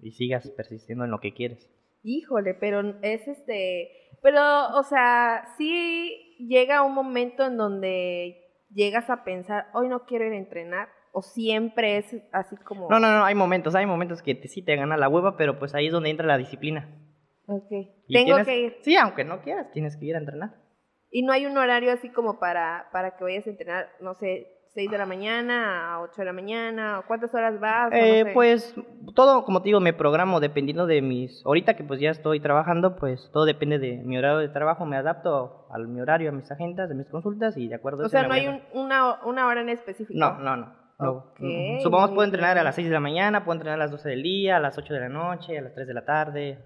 y 0.00 0.12
sigas 0.12 0.50
persistiendo 0.56 1.04
en 1.04 1.10
lo 1.10 1.20
que 1.20 1.34
quieres. 1.34 1.70
Híjole, 2.02 2.54
pero 2.54 2.80
es 3.02 3.28
este, 3.28 3.90
pero, 4.22 4.40
o 4.78 4.82
sea, 4.82 5.44
sí 5.58 6.29
llega 6.46 6.82
un 6.82 6.94
momento 6.94 7.44
en 7.44 7.56
donde 7.56 8.36
llegas 8.70 9.10
a 9.10 9.24
pensar, 9.24 9.66
hoy 9.74 9.88
no 9.88 10.04
quiero 10.06 10.26
ir 10.26 10.32
a 10.32 10.38
entrenar, 10.38 10.88
o 11.12 11.22
siempre 11.22 11.98
es 11.98 12.16
así 12.32 12.56
como... 12.56 12.88
No, 12.88 13.00
no, 13.00 13.10
no, 13.10 13.24
hay 13.24 13.34
momentos, 13.34 13.74
hay 13.74 13.86
momentos 13.86 14.22
que 14.22 14.36
sí 14.48 14.62
te 14.62 14.76
gana 14.76 14.96
la 14.96 15.08
hueva, 15.08 15.36
pero 15.36 15.58
pues 15.58 15.74
ahí 15.74 15.86
es 15.86 15.92
donde 15.92 16.10
entra 16.10 16.26
la 16.26 16.38
disciplina. 16.38 16.88
Ok, 17.46 17.68
tengo 18.08 18.44
que 18.44 18.60
ir. 18.60 18.76
Sí, 18.82 18.96
aunque 18.96 19.24
no 19.24 19.42
quieras, 19.42 19.70
tienes 19.72 19.96
que 19.96 20.06
ir 20.06 20.14
a 20.14 20.18
entrenar. 20.18 20.54
Y 21.10 21.22
no 21.22 21.32
hay 21.32 21.46
un 21.46 21.58
horario 21.58 21.92
así 21.92 22.08
como 22.10 22.38
para, 22.38 22.88
para 22.92 23.16
que 23.16 23.24
vayas 23.24 23.46
a 23.46 23.50
entrenar, 23.50 23.88
no 24.00 24.14
sé, 24.14 24.46
6 24.74 24.90
de 24.90 24.98
la 24.98 25.06
mañana 25.06 25.94
a 25.94 26.00
8 26.02 26.12
de 26.18 26.24
la 26.24 26.32
mañana? 26.32 27.02
¿Cuántas 27.06 27.34
horas 27.34 27.58
vas? 27.58 27.90
Eh, 27.92 28.30
Pues 28.32 28.74
todo, 29.14 29.44
como 29.44 29.62
te 29.62 29.66
digo, 29.68 29.80
me 29.80 29.92
programo 29.92 30.38
dependiendo 30.38 30.86
de 30.86 31.02
mis... 31.02 31.44
Ahorita 31.44 31.74
que 31.74 31.82
pues 31.82 32.00
ya 32.00 32.10
estoy 32.10 32.40
trabajando, 32.40 32.96
pues 32.96 33.30
todo 33.32 33.44
depende 33.46 33.78
de 33.78 33.96
mi 34.04 34.16
horario 34.16 34.38
de 34.38 34.48
trabajo, 34.48 34.86
me 34.86 34.96
adapto 34.96 35.66
a 35.70 35.78
mi 35.78 36.00
horario, 36.00 36.30
a 36.30 36.32
mis 36.32 36.50
agendas, 36.50 36.88
de 36.88 36.94
mis 36.94 37.08
consultas 37.08 37.56
y 37.56 37.68
de 37.68 37.74
acuerdo 37.74 38.04
a 38.04 38.06
O 38.06 38.08
sea, 38.08 38.28
no 38.28 38.34
hay 38.34 38.46
una, 38.72 39.20
una, 39.24 39.48
hora 39.48 39.60
en 39.60 39.70
específico. 39.70 40.18
No, 40.18 40.38
no, 40.38 40.56
no. 40.56 40.80
Okay, 41.02 41.80
Supongamos 41.80 42.14
puedo 42.14 42.26
entrenar 42.26 42.58
a 42.58 42.62
las 42.62 42.74
6 42.74 42.88
de 42.88 42.92
la 42.92 43.00
mañana, 43.00 43.42
puedo 43.42 43.54
entrenar 43.54 43.80
a 43.80 43.84
las 43.84 43.90
12 43.90 44.10
del 44.10 44.22
día, 44.22 44.58
a 44.58 44.60
las 44.60 44.76
8 44.76 44.92
de 44.92 45.00
la 45.00 45.08
noche, 45.08 45.58
a 45.58 45.62
las 45.62 45.74
3 45.74 45.88
de 45.88 45.94
la 45.94 46.04
tarde. 46.04 46.58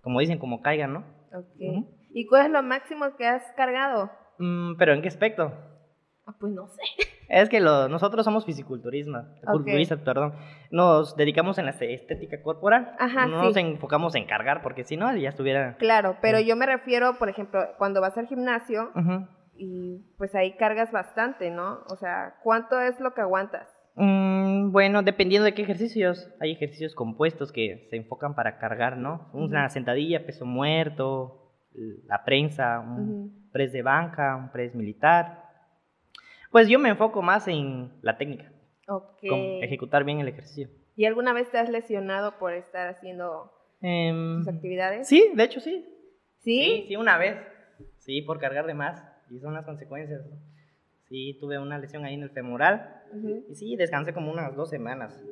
Como 0.00 0.20
dicen, 0.20 0.38
como 0.38 0.62
caigan, 0.62 0.94
¿no? 0.94 1.00
Ok. 1.34 1.86
¿Y 2.10 2.26
cuál 2.26 2.46
es 2.46 2.52
lo 2.52 2.62
máximo 2.62 3.14
que 3.16 3.26
has 3.26 3.42
cargado? 3.56 4.10
Mm, 4.38 4.76
¿Pero 4.78 4.94
en 4.94 5.02
qué 5.02 5.08
aspecto? 5.08 5.52
Ah, 6.26 6.34
pues 6.40 6.52
no 6.52 6.66
sé. 6.68 6.82
Es 7.28 7.50
que 7.50 7.60
nosotros 7.60 8.24
somos 8.24 8.46
fisiculturistas, 8.46 9.26
perdón. 10.02 10.32
Nos 10.70 11.14
dedicamos 11.14 11.58
en 11.58 11.66
la 11.66 11.72
estética 11.72 12.42
corporal. 12.42 12.94
Ajá, 12.98 13.26
no 13.26 13.42
nos 13.42 13.56
enfocamos 13.56 14.14
en 14.14 14.26
cargar, 14.26 14.62
porque 14.62 14.84
si 14.84 14.96
no, 14.96 15.14
ya 15.14 15.28
estuviera... 15.28 15.76
Claro, 15.76 16.16
pero 16.22 16.40
yo 16.40 16.56
me 16.56 16.64
refiero, 16.64 17.18
por 17.18 17.28
ejemplo, 17.28 17.60
cuando 17.76 18.00
vas 18.00 18.16
al 18.16 18.26
gimnasio 18.26 18.90
y 19.54 20.14
pues 20.16 20.34
ahí 20.34 20.56
cargas 20.56 20.90
bastante, 20.90 21.50
¿no? 21.50 21.80
O 21.90 21.96
sea, 21.96 22.36
¿cuánto 22.42 22.80
es 22.80 22.98
lo 23.00 23.12
que 23.12 23.20
aguantas? 23.20 23.68
Mm, 23.96 24.70
bueno, 24.70 25.02
dependiendo 25.02 25.44
de 25.44 25.54
qué 25.54 25.62
ejercicios. 25.62 26.30
Hay 26.40 26.52
ejercicios 26.52 26.94
compuestos 26.94 27.52
que 27.52 27.88
se 27.90 27.96
enfocan 27.96 28.34
para 28.34 28.58
cargar, 28.58 28.96
¿no? 28.96 29.28
Una 29.34 29.68
sentadilla, 29.68 30.24
peso 30.24 30.46
muerto, 30.46 31.52
la 32.06 32.24
prensa, 32.24 32.80
un 32.80 33.50
press 33.52 33.72
de 33.72 33.82
banca, 33.82 34.36
un 34.36 34.50
press 34.50 34.74
militar 34.74 35.47
pues 36.50 36.68
yo 36.68 36.78
me 36.78 36.88
enfoco 36.88 37.22
más 37.22 37.48
en 37.48 37.92
la 38.02 38.16
técnica. 38.16 38.52
Ok. 38.88 39.18
ejecutar 39.62 40.04
bien 40.04 40.20
el 40.20 40.28
ejercicio. 40.28 40.68
¿Y 40.96 41.04
alguna 41.04 41.32
vez 41.32 41.50
te 41.50 41.58
has 41.58 41.68
lesionado 41.68 42.38
por 42.38 42.54
estar 42.54 42.88
haciendo 42.88 43.52
em, 43.80 44.38
tus 44.38 44.48
actividades? 44.48 45.06
Sí, 45.06 45.30
de 45.34 45.44
hecho 45.44 45.60
sí. 45.60 45.86
¿Sí? 46.38 46.86
Sí, 46.88 46.96
una 46.96 47.18
vez. 47.18 47.36
Sí, 47.98 48.22
por 48.22 48.38
cargar 48.38 48.66
de 48.66 48.74
más. 48.74 49.04
Y 49.30 49.38
son 49.40 49.54
las 49.54 49.64
consecuencias. 49.64 50.22
Sí, 51.08 51.36
tuve 51.38 51.58
una 51.58 51.78
lesión 51.78 52.04
ahí 52.04 52.14
en 52.14 52.22
el 52.22 52.30
femoral. 52.30 53.02
Y 53.48 53.54
sí, 53.54 53.76
descansé 53.76 54.12
como 54.12 54.30
unas 54.32 54.56
dos 54.56 54.70
semanas. 54.70 55.22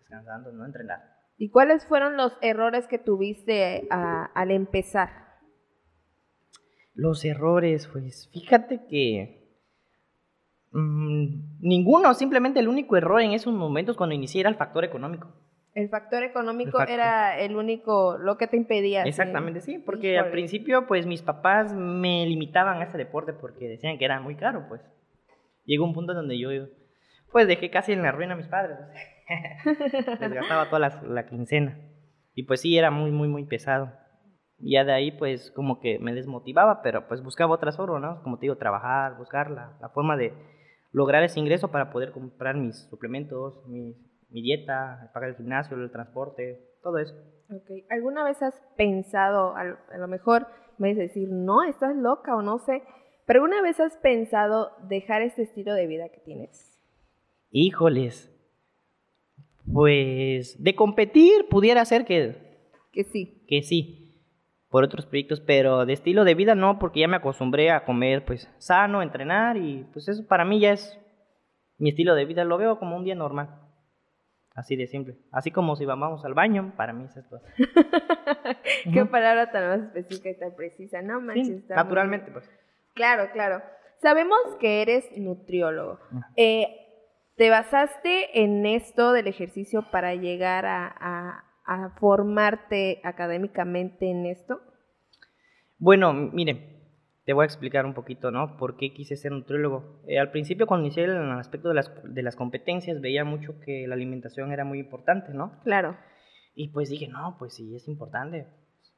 Descansando, 0.00 0.52
no 0.52 0.66
entrenar. 0.66 1.00
¿Y 1.36 1.50
cuáles 1.50 1.86
fueron 1.86 2.16
los 2.16 2.36
errores 2.40 2.86
que 2.86 2.98
tuviste 2.98 3.88
al 3.90 4.50
empezar? 4.50 5.24
Los 6.94 7.24
errores, 7.24 7.88
pues 7.92 8.30
fíjate 8.32 8.86
que 8.86 9.43
Mm, 10.74 11.60
ninguno, 11.60 12.12
simplemente 12.14 12.58
el 12.58 12.66
único 12.66 12.96
error 12.96 13.22
en 13.22 13.30
esos 13.30 13.54
momentos 13.54 13.96
cuando 13.96 14.16
inicié 14.16 14.40
era 14.40 14.50
el 14.50 14.56
factor 14.56 14.84
económico. 14.84 15.28
El 15.72 15.88
factor 15.88 16.24
económico 16.24 16.80
era 16.82 17.38
el 17.38 17.56
único, 17.56 18.18
lo 18.18 18.36
que 18.36 18.48
te 18.48 18.56
impedía. 18.56 19.04
Exactamente, 19.04 19.60
sí, 19.60 19.78
porque 19.78 20.18
al 20.18 20.30
principio 20.30 20.86
pues 20.86 21.06
mis 21.06 21.22
papás 21.22 21.72
me 21.72 22.26
limitaban 22.26 22.80
a 22.80 22.84
ese 22.84 22.98
deporte 22.98 23.32
porque 23.32 23.68
decían 23.68 23.98
que 23.98 24.04
era 24.04 24.20
muy 24.20 24.34
caro, 24.34 24.66
pues. 24.68 24.82
Llegó 25.64 25.84
un 25.84 25.94
punto 25.94 26.12
donde 26.12 26.38
yo 26.38 26.50
pues 27.30 27.46
dejé 27.46 27.70
casi 27.70 27.92
en 27.92 28.02
la 28.02 28.12
ruina 28.12 28.34
a 28.34 28.36
mis 28.36 28.48
padres. 28.48 28.78
Les 30.20 30.32
gastaba 30.32 30.66
toda 30.66 30.78
la, 30.80 31.02
la, 31.02 31.26
quincena. 31.26 31.78
Y 32.34 32.44
pues 32.44 32.60
sí, 32.60 32.76
era 32.76 32.90
muy, 32.90 33.10
muy, 33.10 33.28
muy 33.28 33.44
pesado. 33.44 33.92
Ya 34.58 34.84
de 34.84 34.92
ahí 34.92 35.12
pues 35.12 35.50
como 35.52 35.80
que 35.80 35.98
me 35.98 36.14
desmotivaba, 36.14 36.82
pero 36.82 37.08
pues 37.08 37.22
buscaba 37.22 37.54
otras 37.54 37.76
formas, 37.76 38.02
¿no? 38.02 38.22
Como 38.22 38.38
te 38.38 38.42
digo, 38.42 38.56
trabajar, 38.56 39.16
buscar 39.16 39.50
la 39.50 39.88
forma 39.92 40.16
de, 40.16 40.32
lograr 40.94 41.24
ese 41.24 41.40
ingreso 41.40 41.68
para 41.68 41.90
poder 41.90 42.12
comprar 42.12 42.56
mis 42.56 42.88
suplementos, 42.88 43.66
mi, 43.66 43.94
dieta, 44.30 45.10
pagar 45.12 45.30
el 45.30 45.36
gimnasio, 45.36 45.76
el 45.76 45.90
transporte, 45.90 46.78
todo 46.82 46.98
eso. 46.98 47.14
Okay. 47.50 47.84
¿Alguna 47.90 48.24
vez 48.24 48.40
has 48.42 48.54
pensado, 48.76 49.54
a 49.56 49.98
lo 49.98 50.08
mejor 50.08 50.46
me 50.78 50.90
vas 50.90 50.98
a 50.98 51.02
decir, 51.02 51.28
no, 51.28 51.64
estás 51.64 51.96
loca 51.96 52.34
o 52.36 52.42
no 52.42 52.58
sé, 52.58 52.82
pero 53.26 53.42
alguna 53.42 53.60
vez 53.60 53.80
has 53.80 53.96
pensado 53.96 54.70
dejar 54.88 55.22
este 55.22 55.42
estilo 55.42 55.74
de 55.74 55.86
vida 55.88 56.08
que 56.10 56.20
tienes? 56.20 56.80
Híjoles, 57.50 58.30
pues 59.72 60.62
de 60.62 60.74
competir 60.76 61.48
pudiera 61.48 61.84
ser 61.84 62.04
que... 62.04 62.36
Que 62.92 63.02
sí. 63.02 63.44
Que 63.48 63.62
sí 63.62 64.03
por 64.74 64.82
otros 64.82 65.06
proyectos, 65.06 65.40
pero 65.40 65.86
de 65.86 65.92
estilo 65.92 66.24
de 66.24 66.34
vida 66.34 66.56
no, 66.56 66.80
porque 66.80 66.98
ya 66.98 67.06
me 67.06 67.18
acostumbré 67.18 67.70
a 67.70 67.84
comer 67.84 68.24
pues 68.24 68.52
sano, 68.58 69.02
entrenar 69.02 69.56
y 69.56 69.86
pues 69.92 70.08
eso 70.08 70.26
para 70.26 70.44
mí 70.44 70.58
ya 70.58 70.72
es 70.72 70.98
mi 71.78 71.90
estilo 71.90 72.16
de 72.16 72.24
vida, 72.24 72.42
lo 72.42 72.58
veo 72.58 72.76
como 72.80 72.96
un 72.96 73.04
día 73.04 73.14
normal. 73.14 73.50
Así 74.52 74.74
de 74.74 74.88
simple. 74.88 75.16
Así 75.30 75.52
como 75.52 75.76
si 75.76 75.84
vamos 75.84 76.24
al 76.24 76.34
baño, 76.34 76.72
para 76.76 76.92
mí 76.92 77.04
es 77.04 77.16
esto. 77.16 77.40
Qué 78.92 79.04
palabra 79.06 79.52
tan 79.52 79.68
más 79.68 79.94
específica 79.94 80.30
y 80.30 80.38
tan 80.40 80.56
precisa, 80.56 81.02
¿no? 81.02 81.20
Manches, 81.20 81.68
naturalmente, 81.68 82.32
pues. 82.32 82.50
Claro, 82.94 83.30
claro. 83.32 83.62
Sabemos 84.02 84.40
que 84.58 84.82
eres 84.82 85.08
nutriólogo. 85.16 86.00
Eh, 86.34 86.66
¿Te 87.36 87.48
basaste 87.48 88.42
en 88.42 88.66
esto 88.66 89.12
del 89.12 89.28
ejercicio 89.28 89.88
para 89.92 90.16
llegar 90.16 90.66
a, 90.66 90.92
a 90.98 91.44
formarte 91.98 93.00
académicamente 93.04 94.10
en 94.10 94.26
esto? 94.26 94.60
Bueno, 95.78 96.12
mire, 96.12 96.74
te 97.24 97.32
voy 97.32 97.44
a 97.44 97.46
explicar 97.46 97.86
un 97.86 97.94
poquito, 97.94 98.30
¿no? 98.30 98.56
¿Por 98.56 98.76
qué 98.76 98.92
quise 98.92 99.16
ser 99.16 99.32
nutriólogo? 99.32 100.02
Eh, 100.06 100.18
al 100.18 100.30
principio, 100.30 100.66
cuando 100.66 100.86
inicié 100.86 101.04
el 101.04 101.30
aspecto 101.32 101.68
de 101.68 101.74
las, 101.74 101.90
de 102.04 102.22
las 102.22 102.36
competencias, 102.36 103.00
veía 103.00 103.24
mucho 103.24 103.58
que 103.60 103.86
la 103.86 103.94
alimentación 103.94 104.52
era 104.52 104.64
muy 104.64 104.78
importante, 104.78 105.32
¿no? 105.32 105.60
Claro. 105.62 105.96
Y 106.54 106.68
pues 106.68 106.90
dije, 106.90 107.08
no, 107.08 107.36
pues 107.38 107.54
sí, 107.54 107.74
es 107.74 107.88
importante. 107.88 108.46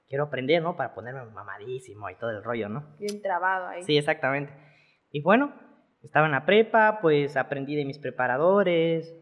Quiero 0.09 0.25
aprender, 0.25 0.63
¿no? 0.63 0.77
Para 0.77 0.95
ponerme 0.95 1.25
mamadísimo 1.27 2.11
y 2.11 2.17
todo 2.17 2.31
el 2.31 2.43
rollo, 2.43 2.69
¿no? 2.69 2.97
Bien 2.99 3.23
trabado 3.23 3.69
ahí. 3.69 3.83
Sí, 3.83 3.97
exactamente. 3.97 4.53
Y 5.11 5.23
bueno, 5.23 5.55
estaba 6.03 6.27
en 6.27 6.33
la 6.33 6.45
prepa, 6.47 6.99
pues 7.01 7.37
aprendí 7.37 7.75
de 7.77 7.85
mis 7.85 7.99
preparadores, 7.99 9.15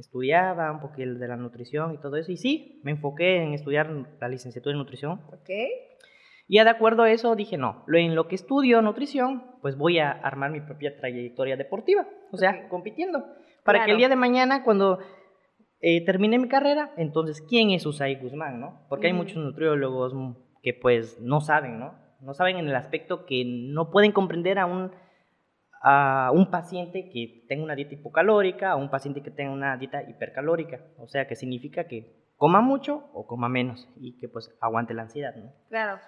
estudiaba 0.00 0.70
un 0.72 0.80
poquito 0.80 1.14
de 1.14 1.28
la 1.28 1.36
nutrición 1.36 1.94
y 1.94 1.98
todo 1.98 2.16
eso. 2.16 2.32
Y 2.32 2.36
sí, 2.36 2.80
me 2.84 2.90
enfoqué 2.92 3.42
en 3.42 3.54
estudiar 3.54 3.90
la 4.20 4.28
licenciatura 4.28 4.72
en 4.72 4.78
nutrición. 4.78 5.20
Ok. 5.32 5.50
Y 6.48 6.56
ya 6.56 6.64
de 6.64 6.70
acuerdo 6.70 7.04
a 7.04 7.10
eso 7.10 7.36
dije, 7.36 7.56
no, 7.56 7.84
en 7.92 8.14
lo 8.16 8.26
que 8.26 8.34
estudio 8.34 8.82
nutrición, 8.82 9.44
pues 9.62 9.76
voy 9.76 10.00
a 10.00 10.10
armar 10.10 10.50
mi 10.50 10.60
propia 10.60 10.96
trayectoria 10.96 11.56
deportiva, 11.56 12.08
o 12.32 12.36
sea, 12.36 12.68
compitiendo. 12.68 13.24
Para 13.64 13.84
que 13.84 13.92
el 13.92 13.98
día 13.98 14.08
de 14.08 14.16
mañana, 14.16 14.64
cuando 14.64 14.98
eh, 15.80 16.04
termine 16.04 16.38
mi 16.38 16.48
carrera, 16.48 16.92
entonces, 16.96 17.40
¿quién 17.48 17.70
es 17.70 17.86
Usai 17.86 18.16
Guzmán, 18.16 18.58
no? 18.58 18.84
Porque 18.88 19.06
hay 19.06 19.12
muchos 19.12 19.36
nutriólogos 19.36 20.12
que 20.62 20.74
pues 20.74 21.20
no 21.20 21.40
saben, 21.40 21.78
¿no? 21.78 21.94
No 22.20 22.34
saben 22.34 22.58
en 22.58 22.68
el 22.68 22.74
aspecto 22.74 23.26
que 23.26 23.44
no 23.46 23.90
pueden 23.90 24.12
comprender 24.12 24.58
a 24.58 24.66
un 24.66 24.90
a 25.80 26.30
un 26.32 26.50
paciente 26.50 27.08
que 27.10 27.44
tenga 27.48 27.64
una 27.64 27.74
dieta 27.74 27.94
hipocalórica, 27.94 28.72
a 28.72 28.76
un 28.76 28.90
paciente 28.90 29.22
que 29.22 29.30
tenga 29.30 29.52
una 29.52 29.76
dieta 29.76 30.02
hipercalórica. 30.02 30.80
O 30.98 31.08
sea, 31.08 31.26
que 31.26 31.36
significa 31.36 31.84
que 31.84 32.30
coma 32.36 32.60
mucho 32.60 33.10
o 33.12 33.26
coma 33.26 33.48
menos 33.48 33.88
y 33.96 34.18
que 34.18 34.28
pues 34.28 34.54
aguante 34.60 34.94
la 34.94 35.02
ansiedad, 35.02 35.34
¿no? 35.36 35.52
Claro. 35.68 36.00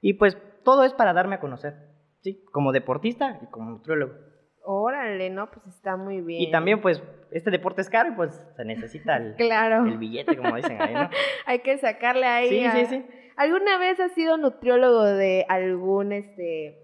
Y 0.00 0.14
pues 0.14 0.36
todo 0.64 0.84
es 0.84 0.94
para 0.94 1.12
darme 1.12 1.36
a 1.36 1.40
conocer, 1.40 1.74
¿sí? 2.20 2.44
Como 2.52 2.72
deportista 2.72 3.38
y 3.42 3.46
como 3.46 3.70
nutriólogo. 3.70 4.14
Órale, 4.62 5.30
no, 5.30 5.50
pues 5.50 5.66
está 5.66 5.96
muy 5.96 6.20
bien. 6.20 6.42
Y 6.42 6.50
también, 6.50 6.80
pues, 6.80 7.02
este 7.30 7.50
deporte 7.50 7.80
es 7.80 7.88
caro 7.88 8.10
y 8.10 8.12
pues 8.12 8.46
se 8.56 8.64
necesita 8.64 9.16
el, 9.16 9.34
claro. 9.36 9.86
el 9.86 9.98
billete, 9.98 10.36
como 10.36 10.56
dicen 10.56 10.80
ahí, 10.80 10.94
¿no? 10.94 11.08
Hay 11.46 11.60
que 11.60 11.78
sacarle 11.78 12.26
ahí. 12.26 12.48
Sí, 12.48 12.70
sí, 12.70 12.86
sí. 12.86 13.06
¿Alguna 13.36 13.78
vez 13.78 13.98
has 14.00 14.12
sido 14.12 14.36
nutriólogo 14.36 15.02
de 15.02 15.46
algún, 15.48 16.12
este, 16.12 16.78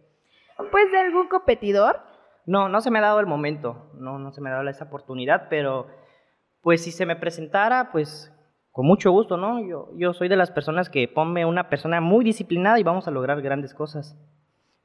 pues 0.70 0.90
de 0.90 0.98
algún 0.98 1.28
competidor? 1.28 2.00
No, 2.46 2.68
no 2.68 2.80
se 2.80 2.90
me 2.90 3.00
ha 3.00 3.02
dado 3.02 3.20
el 3.20 3.26
momento, 3.26 3.90
no, 3.94 4.18
no 4.18 4.32
se 4.32 4.40
me 4.40 4.50
ha 4.50 4.54
dado 4.54 4.68
esa 4.68 4.84
oportunidad, 4.84 5.48
pero 5.50 5.88
pues 6.62 6.82
si 6.82 6.92
se 6.92 7.06
me 7.06 7.16
presentara, 7.16 7.90
pues 7.92 8.32
con 8.70 8.86
mucho 8.86 9.10
gusto, 9.10 9.36
¿no? 9.36 9.60
Yo, 9.66 9.90
yo 9.96 10.12
soy 10.12 10.28
de 10.28 10.36
las 10.36 10.50
personas 10.50 10.90
que 10.90 11.08
ponme 11.08 11.44
una 11.44 11.68
persona 11.68 12.00
muy 12.00 12.24
disciplinada 12.24 12.78
y 12.78 12.82
vamos 12.82 13.08
a 13.08 13.10
lograr 13.10 13.40
grandes 13.42 13.74
cosas. 13.74 14.16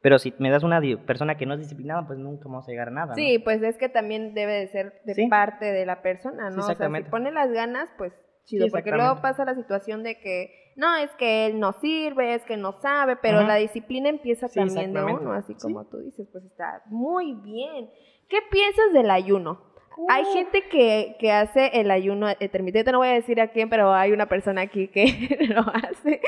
Pero 0.01 0.18
si 0.18 0.34
me 0.39 0.50
das 0.50 0.63
una 0.63 0.82
persona 1.06 1.38
que 1.38 1.46
no 1.46 1.53
es 1.53 1.60
disciplinada, 1.60 2.08
pues 2.08 2.18
nunca 2.18 2.46
vamos 2.46 2.68
a 2.68 2.72
llegar 2.72 2.88
a 2.88 2.91
nada. 2.91 3.15
Sí, 3.15 3.38
pues 3.38 3.62
es 3.62 3.77
que 3.77 3.89
también 3.89 4.34
debe 4.34 4.53
de 4.53 4.68
ser 4.68 5.01
de 5.06 5.27
parte 5.30 5.72
de 5.72 5.86
la 5.86 6.01
persona, 6.01 6.50
¿no? 6.50 6.60
exactamente. 6.60 7.10
O 7.10 7.12
sea, 7.12 7.20
si 7.20 7.24
pone 7.24 7.32
las 7.32 7.51
ganas, 7.51 7.89
pues 7.98 8.13
chido, 8.46 8.68
porque 8.72 8.91
luego 8.91 9.22
pasa 9.22 9.46
la 9.46 9.53
situación 9.53 10.01
de 10.01 10.20
que 10.20 10.61
no, 10.75 10.96
es 10.96 11.12
que 11.12 11.48
él 11.48 11.60
no 11.60 11.74
sirve, 11.74 12.34
es 12.34 12.44
que 12.44 12.58
no 12.58 12.74
sabe, 12.82 13.16
pero 13.16 13.42
la 13.44 13.56
disciplina 13.56 14.10
empieza 14.10 14.48
también 14.48 14.94
de 14.94 15.04
uno, 15.04 15.34
así 15.34 15.56
como 15.56 15.86
tú 15.86 15.98
dices, 15.98 16.28
pues 16.32 16.46
está 16.46 16.84
muy 16.88 17.34
bien. 17.34 17.90
¿Qué 18.30 18.40
piensas 18.50 18.94
del 18.94 19.12
ayuno? 19.12 19.72
Hay 20.10 20.24
gente 20.34 20.68
que, 20.70 21.18
que, 21.20 21.32
hace 21.32 21.80
el 21.80 21.92
ayuno 21.92 22.28
intermitente, 22.40 22.92
no 22.92 23.00
voy 23.00 23.10
a 23.10 23.13
decir 23.13 23.42
a 23.42 23.50
quién, 23.50 23.70
pero 23.70 23.94
hay 23.94 24.12
una 24.13 24.28
persona 24.28 24.62
aquí 24.62 24.88
que 24.88 25.48
lo 25.54 25.62
hace. 25.62 26.22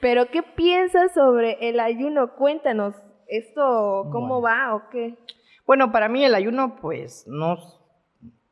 Pero 0.00 0.26
¿qué 0.30 0.42
piensas 0.42 1.12
sobre 1.12 1.68
el 1.68 1.80
ayuno? 1.80 2.36
Cuéntanos, 2.36 2.94
¿esto 3.26 4.08
cómo 4.12 4.40
va 4.40 4.74
o 4.74 4.88
qué? 4.90 5.18
Bueno, 5.66 5.90
para 5.90 6.08
mí 6.08 6.24
el 6.24 6.34
ayuno, 6.34 6.76
pues, 6.80 7.26
no 7.26 7.56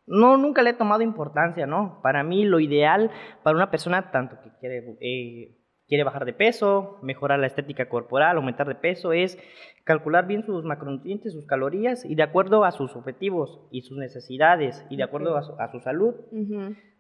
no, 0.07 0.37
nunca 0.37 0.63
le 0.63 0.71
he 0.71 0.75
tomado 0.75 1.03
importancia, 1.03 1.67
¿no? 1.67 2.01
Para 2.03 2.23
mí 2.23 2.45
lo 2.45 2.61
ideal 2.61 3.11
para 3.43 3.57
una 3.57 3.71
persona 3.71 4.11
tanto 4.11 4.37
que 4.43 4.51
quiere, 4.61 4.97
eh, 5.01 5.57
quiere 5.89 6.05
bajar 6.05 6.25
de 6.25 6.33
peso, 6.33 6.99
mejorar 7.03 7.41
la 7.41 7.47
estética 7.47 7.89
corporal, 7.89 8.37
aumentar 8.37 8.69
de 8.69 8.77
peso, 8.77 9.13
es 9.13 9.39
calcular 9.85 10.27
bien 10.27 10.45
sus 10.45 10.65
macronutrientes, 10.65 11.33
sus 11.33 11.47
calorías 11.47 12.05
y 12.05 12.15
de 12.15 12.23
acuerdo 12.23 12.65
a 12.65 12.73
sus 12.73 12.95
objetivos 12.95 13.67
y 13.71 13.83
sus 13.83 13.99
necesidades 13.99 14.85
y 14.91 14.97
de 14.97 15.03
acuerdo 15.03 15.37
a 15.37 15.43
su, 15.73 15.81
salud, 15.81 16.15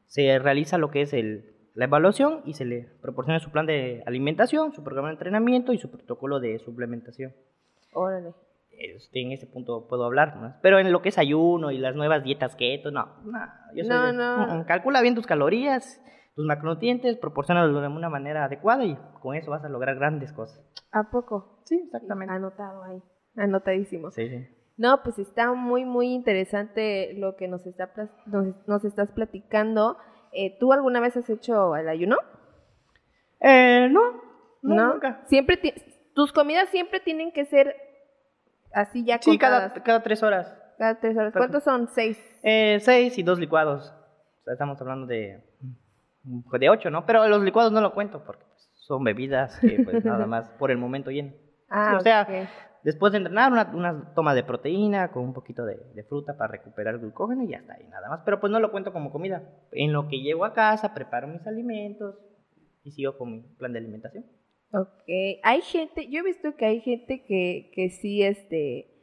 se 0.07 0.39
realiza 0.39 0.79
lo 0.79 0.91
que 0.91 1.03
es 1.03 1.13
el, 1.13 1.57
la 1.75 1.85
evaluación 1.85 2.43
y 2.45 2.55
se 2.55 2.65
le 2.65 2.89
proporciona 3.03 3.39
su 3.39 3.51
plan 3.51 3.67
de 3.67 4.03
alimentación, 4.07 4.73
su 4.73 4.83
programa 4.83 5.09
de 5.09 5.15
entrenamiento 5.15 5.73
y 5.73 5.79
su 5.79 5.91
protocolo 5.91 6.41
de 6.41 6.59
suplementación. 6.59 7.33
Órale. 7.93 8.35
Este, 8.78 9.23
en 9.23 9.33
ese 9.33 9.47
punto 9.47 9.87
puedo 9.88 10.04
hablar, 10.04 10.37
¿no? 10.37 10.54
Pero 10.62 10.78
en 10.78 10.92
lo 10.92 11.02
que 11.02 11.09
es 11.11 11.18
ayuno 11.18 11.71
y 11.71 11.78
las 11.78 11.95
nuevas 11.95 12.23
dietas 12.23 12.56
keto, 12.56 12.90
no, 12.90 13.06
no, 13.25 13.38
yo 13.75 13.85
no, 13.85 14.12
no. 14.12 14.47
Mm, 14.47 14.61
mm, 14.61 14.64
calcula 14.64 15.00
bien 15.02 15.14
tus 15.14 15.26
calorías, 15.26 16.00
tus 16.35 16.47
macronutrientes, 16.47 17.16
proporcionalos 17.16 17.80
de 17.80 17.88
una 17.88 18.09
manera 18.09 18.45
adecuada 18.45 18.85
y 18.85 18.97
con 19.21 19.35
eso 19.35 19.50
vas 19.50 19.64
a 19.64 19.68
lograr 19.68 19.97
grandes 19.97 20.33
cosas. 20.33 20.62
¿A 20.92 21.11
poco? 21.11 21.62
Sí, 21.64 21.80
exactamente. 21.85 22.35
Anotado 22.35 22.83
ahí, 22.85 23.02
anotadísimo. 23.37 24.11
Sí, 24.11 24.28
sí. 24.28 24.47
No, 24.76 25.02
pues 25.02 25.18
está 25.18 25.54
muy, 25.54 25.85
muy 25.85 26.12
interesante 26.12 27.14
lo 27.14 27.37
que 27.37 27.49
nos, 27.49 27.66
está, 27.66 27.90
nos, 28.26 28.85
estás 28.85 29.11
platicando. 29.12 29.97
Eh, 30.33 30.59
¿Tú 30.61 30.73
alguna 30.73 31.00
vez 31.00 31.16
has 31.16 31.30
hecho 31.30 31.75
el 31.76 31.88
ayuno? 31.88 32.16
Eh, 33.40 33.88
no, 33.90 34.21
no, 34.62 34.92
nunca. 34.92 35.23
Siempre 35.28 35.59
tus 36.14 36.33
comidas 36.33 36.68
siempre 36.71 37.00
tienen 37.00 37.33
que 37.33 37.47
ser 37.47 37.75
así 38.76 39.04
ya 39.04 39.18
Sí, 39.21 39.38
cada, 39.38 39.73
cada 39.73 40.02
tres 40.02 40.23
horas. 40.23 40.54
Cada 40.78 41.00
tres 41.00 41.16
horas. 41.16 41.33
¿Cuántos 41.33 41.64
son? 41.64 41.88
¿Seis? 41.88 42.18
Eh, 42.42 42.78
seis 42.80 43.18
y 43.18 43.23
dos 43.23 43.38
licuados. 43.38 43.92
O 44.40 44.45
sea, 44.45 44.52
estamos 44.52 44.80
hablando 44.80 45.06
de, 45.06 45.42
de 46.23 46.71
ocho, 46.71 46.90
¿no? 46.90 47.06
Pero 47.06 47.26
los 47.28 47.42
licuados 47.42 47.73
no 47.73 47.80
lo 47.80 47.95
cuento 47.95 48.23
porque 48.25 48.45
pues, 48.45 48.71
son 48.87 49.02
bebidas 49.02 49.59
que 49.61 49.83
pues 49.83 50.04
nada 50.04 50.26
más 50.26 50.49
por 50.50 50.71
el 50.71 50.78
momento 50.78 51.11
llenan. 51.11 51.35
Ah, 51.68 51.97
o 51.99 52.00
sea, 52.00 52.28
después 52.85 53.12
de 53.12 53.18
entrenar, 53.18 53.50
una, 53.50 53.71
una, 53.75 54.14
toma 54.14 54.35
de 54.35 54.45
proteína 54.45 55.11
con 55.11 55.25
un 55.25 55.33
poquito 55.33 55.64
de, 55.64 55.76
de, 55.95 56.04
fruta 56.04 56.37
para 56.37 56.52
recuperar 56.52 56.95
el 56.95 57.00
glucógeno 57.00 57.42
y 57.42 57.49
ya 57.49 57.59
está 57.59 57.75
ahí, 57.75 57.88
nada 57.88 58.09
más. 58.09 58.21
Pero 58.25 58.38
pues 58.38 58.52
no 58.52 58.61
lo 58.61 58.71
cuento 58.71 58.92
como 58.92 59.11
comida. 59.11 59.42
En 59.73 59.92
lo 59.92 60.06
que 60.06 60.21
llego 60.21 60.45
a 60.45 60.52
casa, 60.52 60.95
preparo 60.95 61.26
mis 61.26 61.45
alimentos 61.47 62.14
y 62.85 62.92
sigo 62.92 63.18
con 63.18 63.33
mi 63.33 63.40
plan 63.56 63.73
de 63.73 63.80
alimentación. 63.80 64.25
Ok, 64.73 65.08
hay 65.42 65.62
gente, 65.62 66.08
yo 66.08 66.20
he 66.20 66.25
visto 66.25 66.56
que 66.56 66.66
hay 66.66 66.80
gente 66.80 67.25
que, 67.25 67.70
que 67.75 67.90
sí, 67.90 68.23
este, 68.23 68.96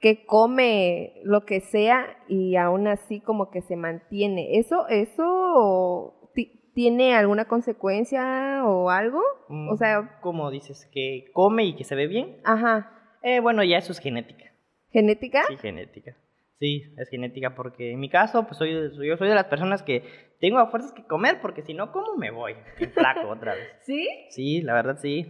que 0.00 0.24
come 0.26 1.20
lo 1.24 1.44
que 1.44 1.60
sea 1.60 2.16
y 2.28 2.56
aún 2.56 2.88
así 2.88 3.20
como 3.20 3.50
que 3.50 3.62
se 3.62 3.76
mantiene. 3.76 4.58
¿Eso, 4.58 4.88
eso 4.88 6.30
tiene 6.74 7.14
alguna 7.14 7.46
consecuencia 7.46 8.64
o 8.64 8.90
algo? 8.90 9.20
o 9.48 9.74
mm, 9.74 9.76
sea... 9.76 10.18
¿Cómo 10.20 10.50
dices? 10.50 10.88
¿Que 10.92 11.26
come 11.32 11.64
y 11.64 11.76
que 11.76 11.84
se 11.84 11.94
ve 11.94 12.06
bien? 12.06 12.38
Ajá. 12.44 12.90
Eh, 13.22 13.40
bueno, 13.40 13.62
ya 13.62 13.78
eso 13.78 13.92
es 13.92 14.00
genética. 14.00 14.46
¿Genética? 14.90 15.44
Sí, 15.48 15.56
genética. 15.56 16.16
Sí, 16.62 16.94
es 16.96 17.08
genética 17.08 17.56
porque 17.56 17.90
en 17.90 17.98
mi 17.98 18.08
caso, 18.08 18.44
pues 18.44 18.56
soy, 18.56 18.70
yo 18.72 19.16
soy 19.16 19.28
de 19.28 19.34
las 19.34 19.46
personas 19.46 19.82
que 19.82 20.04
tengo 20.38 20.60
a 20.60 20.68
fuerzas 20.68 20.92
que 20.92 21.04
comer 21.04 21.40
porque 21.42 21.62
si 21.62 21.74
no, 21.74 21.90
¿cómo 21.90 22.14
me 22.14 22.30
voy? 22.30 22.54
Y 22.78 22.86
flaco 22.86 23.30
otra 23.30 23.54
vez. 23.54 23.68
¿Sí? 23.80 24.08
Sí, 24.30 24.60
la 24.60 24.74
verdad 24.74 24.96
sí. 25.02 25.28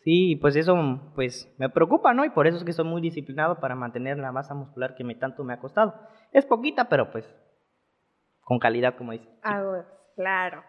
Sí, 0.00 0.36
pues 0.36 0.54
eso 0.56 0.76
pues 1.14 1.50
me 1.56 1.70
preocupa, 1.70 2.12
¿no? 2.12 2.26
Y 2.26 2.28
por 2.28 2.46
eso 2.46 2.58
es 2.58 2.64
que 2.64 2.74
soy 2.74 2.84
muy 2.84 3.00
disciplinado 3.00 3.58
para 3.58 3.74
mantener 3.74 4.18
la 4.18 4.32
masa 4.32 4.52
muscular 4.52 4.94
que 4.96 5.02
me 5.02 5.14
tanto 5.14 5.44
me 5.44 5.54
ha 5.54 5.60
costado. 5.60 5.94
Es 6.30 6.44
poquita, 6.44 6.90
pero 6.90 7.10
pues 7.10 7.24
con 8.42 8.58
calidad, 8.58 8.96
como 8.96 9.12
dice. 9.12 9.26
Ah, 9.42 9.82
claro. 10.14 10.62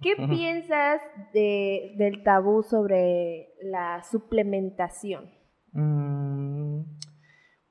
¿Qué 0.00 0.16
piensas 0.16 1.02
de, 1.34 1.92
del 1.98 2.22
tabú 2.22 2.62
sobre 2.62 3.50
la 3.60 4.02
suplementación? 4.04 5.30
Mm, 5.72 6.17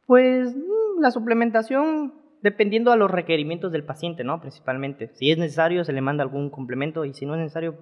pues 0.07 0.55
mm, 0.55 1.01
la 1.01 1.11
suplementación, 1.11 2.15
dependiendo 2.41 2.91
a 2.91 2.95
los 2.95 3.11
requerimientos 3.11 3.71
del 3.71 3.83
paciente, 3.83 4.23
¿no? 4.23 4.41
Principalmente. 4.41 5.11
Si 5.13 5.29
es 5.29 5.37
necesario, 5.37 5.83
se 5.83 5.93
le 5.93 6.01
manda 6.01 6.23
algún 6.23 6.49
complemento 6.49 7.05
y 7.05 7.13
si 7.13 7.27
no 7.27 7.35
es 7.35 7.41
necesario, 7.41 7.77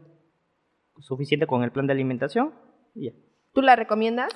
suficiente 1.00 1.48
con 1.48 1.64
el 1.64 1.72
plan 1.72 1.88
de 1.88 1.94
alimentación, 1.94 2.54
ya. 2.96 3.12
¿Tú 3.54 3.62
la 3.62 3.76
recomiendas? 3.76 4.30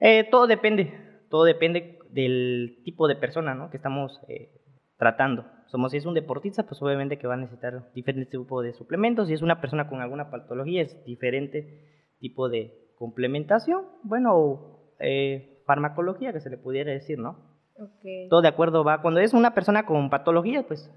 Eh, 0.00 0.26
todo 0.30 0.46
depende, 0.46 0.92
todo 1.28 1.44
depende 1.44 1.98
del 2.10 2.80
tipo 2.84 3.08
de 3.08 3.16
persona, 3.16 3.54
¿no? 3.54 3.70
Que 3.70 3.76
estamos 3.76 4.20
eh, 4.28 4.50
tratando. 4.96 5.46
Somos, 5.66 5.92
si 5.92 5.98
es 5.98 6.06
un 6.06 6.14
deportista, 6.14 6.64
pues 6.64 6.80
obviamente 6.82 7.18
que 7.18 7.26
va 7.26 7.34
a 7.34 7.38
necesitar 7.38 7.90
diferentes 7.94 8.30
tipos 8.30 8.62
de 8.62 8.74
suplementos. 8.74 9.28
Si 9.28 9.34
es 9.34 9.42
una 9.42 9.60
persona 9.60 9.88
con 9.88 10.00
alguna 10.00 10.30
patología, 10.30 10.82
es 10.82 11.04
diferente 11.04 12.12
tipo 12.20 12.48
de 12.48 12.92
complementación. 12.96 13.86
Bueno, 14.02 14.92
eh, 15.00 15.51
farmacología, 15.66 16.32
que 16.32 16.40
se 16.40 16.50
le 16.50 16.58
pudiera 16.58 16.92
decir, 16.92 17.18
¿no? 17.18 17.38
Okay. 17.76 18.28
Todo 18.28 18.42
de 18.42 18.48
acuerdo 18.48 18.84
va. 18.84 19.02
Cuando 19.02 19.20
es 19.20 19.32
una 19.32 19.54
persona 19.54 19.86
con 19.86 20.10
patología, 20.10 20.66
pues 20.66 20.90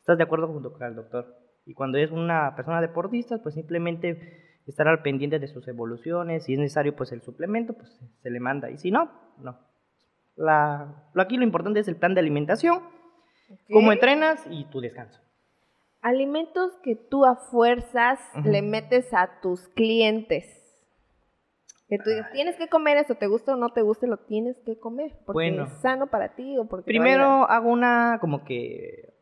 estás 0.00 0.18
de 0.18 0.24
acuerdo 0.24 0.48
junto 0.48 0.72
con 0.72 0.82
el 0.82 0.94
doctor. 0.94 1.34
Y 1.64 1.74
cuando 1.74 1.98
es 1.98 2.10
una 2.10 2.54
persona 2.54 2.80
deportista, 2.80 3.38
pues 3.42 3.54
simplemente 3.54 4.60
estar 4.66 4.86
al 4.88 5.02
pendiente 5.02 5.38
de 5.38 5.48
sus 5.48 5.66
evoluciones. 5.68 6.44
Si 6.44 6.54
es 6.54 6.58
necesario, 6.58 6.94
pues 6.94 7.12
el 7.12 7.22
suplemento, 7.22 7.72
pues 7.74 8.00
se 8.22 8.30
le 8.30 8.40
manda. 8.40 8.70
Y 8.70 8.78
si 8.78 8.90
no, 8.90 9.10
no. 9.38 9.58
La, 10.36 11.10
aquí 11.14 11.36
lo 11.36 11.44
importante 11.44 11.80
es 11.80 11.88
el 11.88 11.96
plan 11.96 12.14
de 12.14 12.20
alimentación, 12.20 12.82
cómo 13.72 13.90
entrenas 13.90 14.44
y 14.50 14.66
tu 14.66 14.80
descanso. 14.80 15.20
Alimentos 16.02 16.72
que 16.82 16.94
tú 16.94 17.24
a 17.24 17.36
fuerzas 17.36 18.20
le 18.44 18.60
metes 18.62 19.12
a 19.14 19.40
tus 19.40 19.66
clientes. 19.68 20.44
Que 21.88 21.98
tú 21.98 22.10
digas, 22.10 22.32
tienes 22.32 22.56
que 22.56 22.68
comer 22.68 22.96
eso, 22.96 23.14
te 23.14 23.28
gusta 23.28 23.54
o 23.54 23.56
no 23.56 23.68
te 23.68 23.82
guste, 23.82 24.08
lo 24.08 24.16
tienes 24.16 24.56
que 24.66 24.78
comer. 24.78 25.12
Porque 25.24 25.48
es 25.48 25.72
sano 25.80 26.08
para 26.08 26.34
ti 26.34 26.58
o 26.58 26.66
porque. 26.66 26.84
Primero 26.84 27.48
hago 27.48 27.70
una, 27.70 28.18
como 28.20 28.44
que, 28.44 29.14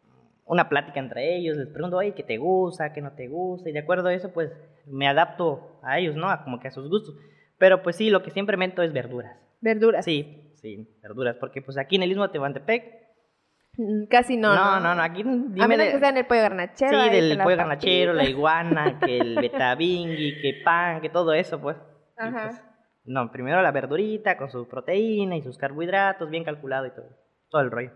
una 0.46 0.70
plática 0.70 0.98
entre 0.98 1.37
ellos, 1.37 1.59
les 1.59 1.68
pregunto, 1.68 1.98
oye, 1.98 2.14
¿qué 2.14 2.22
te 2.22 2.38
gusta, 2.38 2.94
qué 2.94 3.03
no 3.03 3.12
te 3.12 3.29
gusta? 3.29 3.68
Y 3.68 3.72
de 3.72 3.81
acuerdo 3.81 4.09
a 4.09 4.14
eso, 4.14 4.33
pues 4.33 4.50
me 4.87 5.07
adapto 5.07 5.79
a 5.83 5.98
ellos, 5.98 6.16
¿no? 6.16 6.31
A 6.31 6.42
como 6.42 6.59
que 6.59 6.68
a 6.68 6.70
sus 6.70 6.88
gustos. 6.88 7.14
Pero 7.59 7.83
pues 7.83 7.96
sí, 7.96 8.09
lo 8.09 8.22
que 8.22 8.31
siempre 8.31 8.57
meto 8.57 8.83
es 8.83 8.92
verduras. 8.94 9.37
¿Verduras? 9.61 10.05
Sí, 10.05 10.53
sí, 10.55 10.88
verduras. 11.03 11.37
Porque 11.37 11.61
pues 11.61 11.77
aquí 11.77 11.96
en 11.96 12.03
el 12.03 12.09
mismo 12.09 12.31
Tehuantepec. 12.31 13.05
Mm, 13.77 14.05
casi 14.07 14.37
no. 14.37 14.55
No, 14.55 14.81
no, 14.81 14.94
no. 14.94 15.03
Aquí 15.03 15.22
a 15.22 15.68
menos 15.68 15.87
que 15.87 15.98
sea 15.98 16.09
en 16.09 16.16
el 16.16 16.27
pollo 16.27 16.42
garnachero. 16.42 17.03
Sí, 17.05 17.11
del 17.11 17.38
pollo 17.38 17.57
garnachero, 17.57 18.12
la 18.14 18.24
iguana, 18.24 18.98
que 19.00 19.18
el 19.18 19.37
betabingui, 19.37 20.40
que 20.40 20.62
pan, 20.64 21.03
que 21.03 21.11
todo 21.11 21.35
eso, 21.35 21.61
pues. 21.61 21.77
Ajá. 22.16 22.48
Pues, 22.48 22.62
no, 23.05 23.31
primero 23.31 23.61
la 23.61 23.70
verdurita 23.70 24.37
con 24.37 24.50
su 24.50 24.66
proteína 24.66 25.37
y 25.37 25.42
sus 25.42 25.59
carbohidratos, 25.59 26.31
bien 26.31 26.44
calculado 26.44 26.87
y 26.87 26.90
todo. 26.90 27.09
Todo 27.50 27.62
el 27.62 27.70
rollo. 27.70 27.90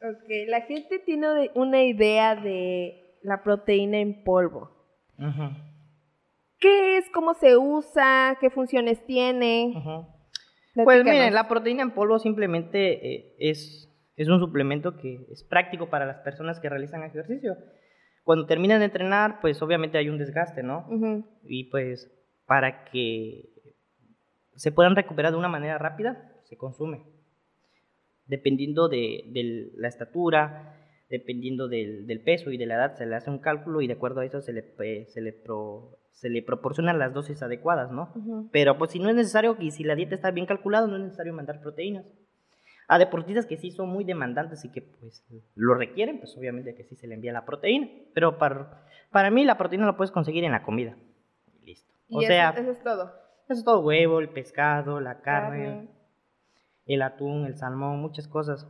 Ok, 0.00 0.28
la 0.48 0.60
gente 0.62 0.98
tiene 1.00 1.50
una 1.54 1.82
idea 1.82 2.36
de 2.36 3.18
la 3.22 3.42
proteína 3.42 3.98
en 3.98 4.22
polvo. 4.22 4.70
¿Qué 6.58 6.98
es? 6.98 7.10
¿Cómo 7.10 7.34
se 7.34 7.56
usa? 7.56 8.36
¿Qué 8.40 8.50
funciones 8.50 9.04
tiene? 9.06 9.74
Pues 10.74 11.04
miren, 11.04 11.34
la 11.34 11.48
proteína 11.48 11.82
en 11.82 11.92
polvo 11.92 12.18
simplemente 12.18 13.14
eh, 13.14 13.36
es, 13.38 13.88
es 14.16 14.28
un 14.28 14.40
suplemento 14.40 14.96
que 14.96 15.26
es 15.30 15.44
práctico 15.44 15.88
para 15.88 16.06
las 16.06 16.18
personas 16.18 16.60
que 16.60 16.68
realizan 16.68 17.02
ejercicio. 17.02 17.56
Cuando 18.24 18.46
terminan 18.46 18.80
de 18.80 18.86
entrenar, 18.86 19.40
pues 19.40 19.60
obviamente 19.62 19.98
hay 19.98 20.08
un 20.08 20.18
desgaste, 20.18 20.62
¿no? 20.62 20.86
Y 21.44 21.70
pues 21.70 22.10
para 22.46 22.84
que 22.84 23.53
se 24.56 24.72
puedan 24.72 24.96
recuperar 24.96 25.32
de 25.32 25.38
una 25.38 25.48
manera 25.48 25.78
rápida, 25.78 26.32
se 26.44 26.56
consume. 26.56 27.04
Dependiendo 28.26 28.88
de, 28.88 29.72
la 29.76 29.88
estatura, 29.88 30.76
dependiendo 31.10 31.68
del, 31.68 32.20
peso 32.24 32.50
y 32.50 32.56
de 32.56 32.66
la 32.66 32.74
edad, 32.74 32.94
se 32.96 33.06
le 33.06 33.16
hace 33.16 33.30
un 33.30 33.38
cálculo 33.38 33.80
y 33.80 33.86
de 33.86 33.94
acuerdo 33.94 34.20
a 34.20 34.24
eso 34.24 34.40
se 34.40 34.52
le, 34.52 35.06
se 35.06 35.20
le, 35.20 35.42
se 36.12 36.28
le 36.30 36.42
proporcionan 36.42 36.98
las 36.98 37.12
dosis 37.12 37.42
adecuadas, 37.42 37.90
¿no? 37.90 38.12
Pero 38.52 38.78
pues 38.78 38.92
si 38.92 38.98
no 38.98 39.08
es 39.08 39.16
necesario, 39.16 39.56
y 39.58 39.72
si 39.72 39.84
la 39.84 39.94
dieta 39.94 40.14
está 40.14 40.30
bien 40.30 40.46
calculada, 40.46 40.86
no 40.86 40.96
es 40.96 41.02
necesario 41.02 41.34
mandar 41.34 41.60
proteínas. 41.60 42.06
A 42.86 42.98
deportistas 42.98 43.46
que 43.46 43.56
sí 43.56 43.70
son 43.70 43.88
muy 43.88 44.04
demandantes 44.04 44.64
y 44.64 44.70
que 44.70 44.82
pues 44.82 45.24
lo 45.54 45.74
requieren, 45.74 46.18
pues 46.18 46.36
obviamente 46.36 46.74
que 46.74 46.84
sí 46.84 46.96
se 46.96 47.06
le 47.06 47.14
envía 47.14 47.32
la 47.32 47.46
proteína. 47.46 47.88
Pero 48.12 48.36
para, 48.36 48.84
para 49.10 49.30
mí 49.30 49.44
la 49.44 49.56
proteína 49.56 49.86
la 49.86 49.96
puedes 49.96 50.10
conseguir 50.10 50.44
en 50.44 50.52
la 50.52 50.62
comida. 50.62 50.94
listo. 51.64 51.90
o 52.10 52.20
sea, 52.20 52.50
eso 52.50 52.70
es 52.70 52.82
todo. 52.82 53.23
Eso 53.48 53.58
es 53.58 53.64
todo 53.64 53.80
huevo, 53.80 54.20
el 54.20 54.30
pescado, 54.30 55.00
la 55.00 55.20
carne, 55.20 55.88
el 56.86 57.02
atún, 57.02 57.44
el 57.46 57.56
salmón, 57.56 58.00
muchas 58.00 58.26
cosas. 58.26 58.66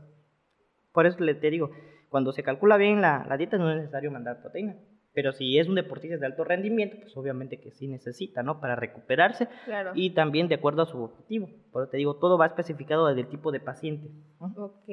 Por 0.93 1.07
eso 1.07 1.23
le 1.23 1.35
te 1.35 1.51
digo, 1.51 1.71
cuando 2.09 2.33
se 2.33 2.43
calcula 2.43 2.77
bien 2.77 3.01
la, 3.01 3.27
dieta 3.37 3.57
no 3.59 3.71
es 3.71 3.77
necesario 3.77 4.11
mandar 4.11 4.41
proteína. 4.41 4.77
Pero 5.13 5.33
si 5.33 5.59
es 5.61 5.69
un 5.69 5.77
deportista 5.77 6.17
de 6.17 6.27
alto 6.27 6.43
rendimiento, 6.43 6.97
pues 7.01 7.17
obviamente 7.17 7.61
que 7.61 7.71
sí 7.71 7.87
necesita, 7.87 8.43
¿no? 8.43 8.61
Para 8.61 8.75
recuperarse 8.75 9.49
y 9.95 10.11
también 10.11 10.49
de 10.49 10.57
acuerdo 10.57 10.83
a 10.83 10.87
su 10.87 11.01
objetivo. 11.01 11.49
Por 11.71 11.83
eso 11.83 11.91
te 11.91 11.99
digo, 11.99 12.17
todo 12.17 12.37
va 12.37 12.47
especificado 12.47 13.07
desde 13.07 13.21
el 13.21 13.29
tipo 13.29 13.53
de 13.53 13.61
paciente. 13.61 14.11
Ok, 14.41 14.89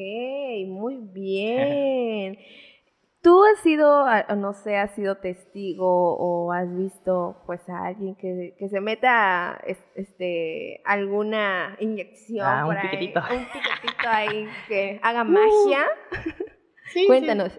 muy 0.68 0.98
bien. 0.98 2.38
¿Tú 3.22 3.44
has 3.44 3.60
sido, 3.62 4.06
no 4.36 4.54
sé, 4.54 4.78
has 4.78 4.96
sido 4.96 5.18
testigo 5.18 6.16
o 6.18 6.52
has 6.52 6.76
visto 6.76 7.44
pues 7.46 7.62
a 7.70 7.86
alguien 7.86 8.16
que, 8.16 8.56
que 8.58 8.68
se 8.68 8.82
meta 8.82 9.62
este 9.96 10.82
alguna 10.86 11.78
inyección 11.80 12.48
ah, 12.48 12.66
un 12.66 12.76
piquetito. 12.82 13.20
un 13.20 13.46
piquetito 13.46 14.10
ahí 14.10 14.48
que 14.68 15.00
haga 15.04 15.24
magia? 15.24 15.86
Sí, 16.94 17.08
Cuéntanos, 17.08 17.58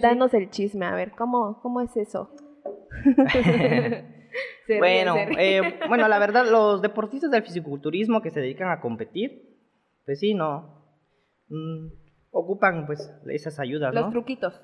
danos 0.00 0.32
el 0.32 0.48
chisme, 0.50 0.86
a 0.86 0.94
ver, 0.94 1.10
¿cómo, 1.10 1.60
cómo 1.60 1.80
es 1.80 1.96
eso? 1.96 2.30
bueno, 4.78 5.16
eh, 5.16 5.80
bueno, 5.88 6.06
la 6.06 6.20
verdad, 6.20 6.46
los 6.48 6.80
deportistas 6.80 7.32
del 7.32 7.42
fisiculturismo 7.42 8.22
que 8.22 8.30
se 8.30 8.38
dedican 8.38 8.70
a 8.70 8.80
competir, 8.80 9.58
pues 10.04 10.20
sí, 10.20 10.34
no, 10.34 10.86
mm, 11.48 11.88
ocupan 12.30 12.86
pues 12.86 13.12
esas 13.26 13.58
ayudas, 13.58 13.92
Los 13.92 14.10
truquitos. 14.10 14.62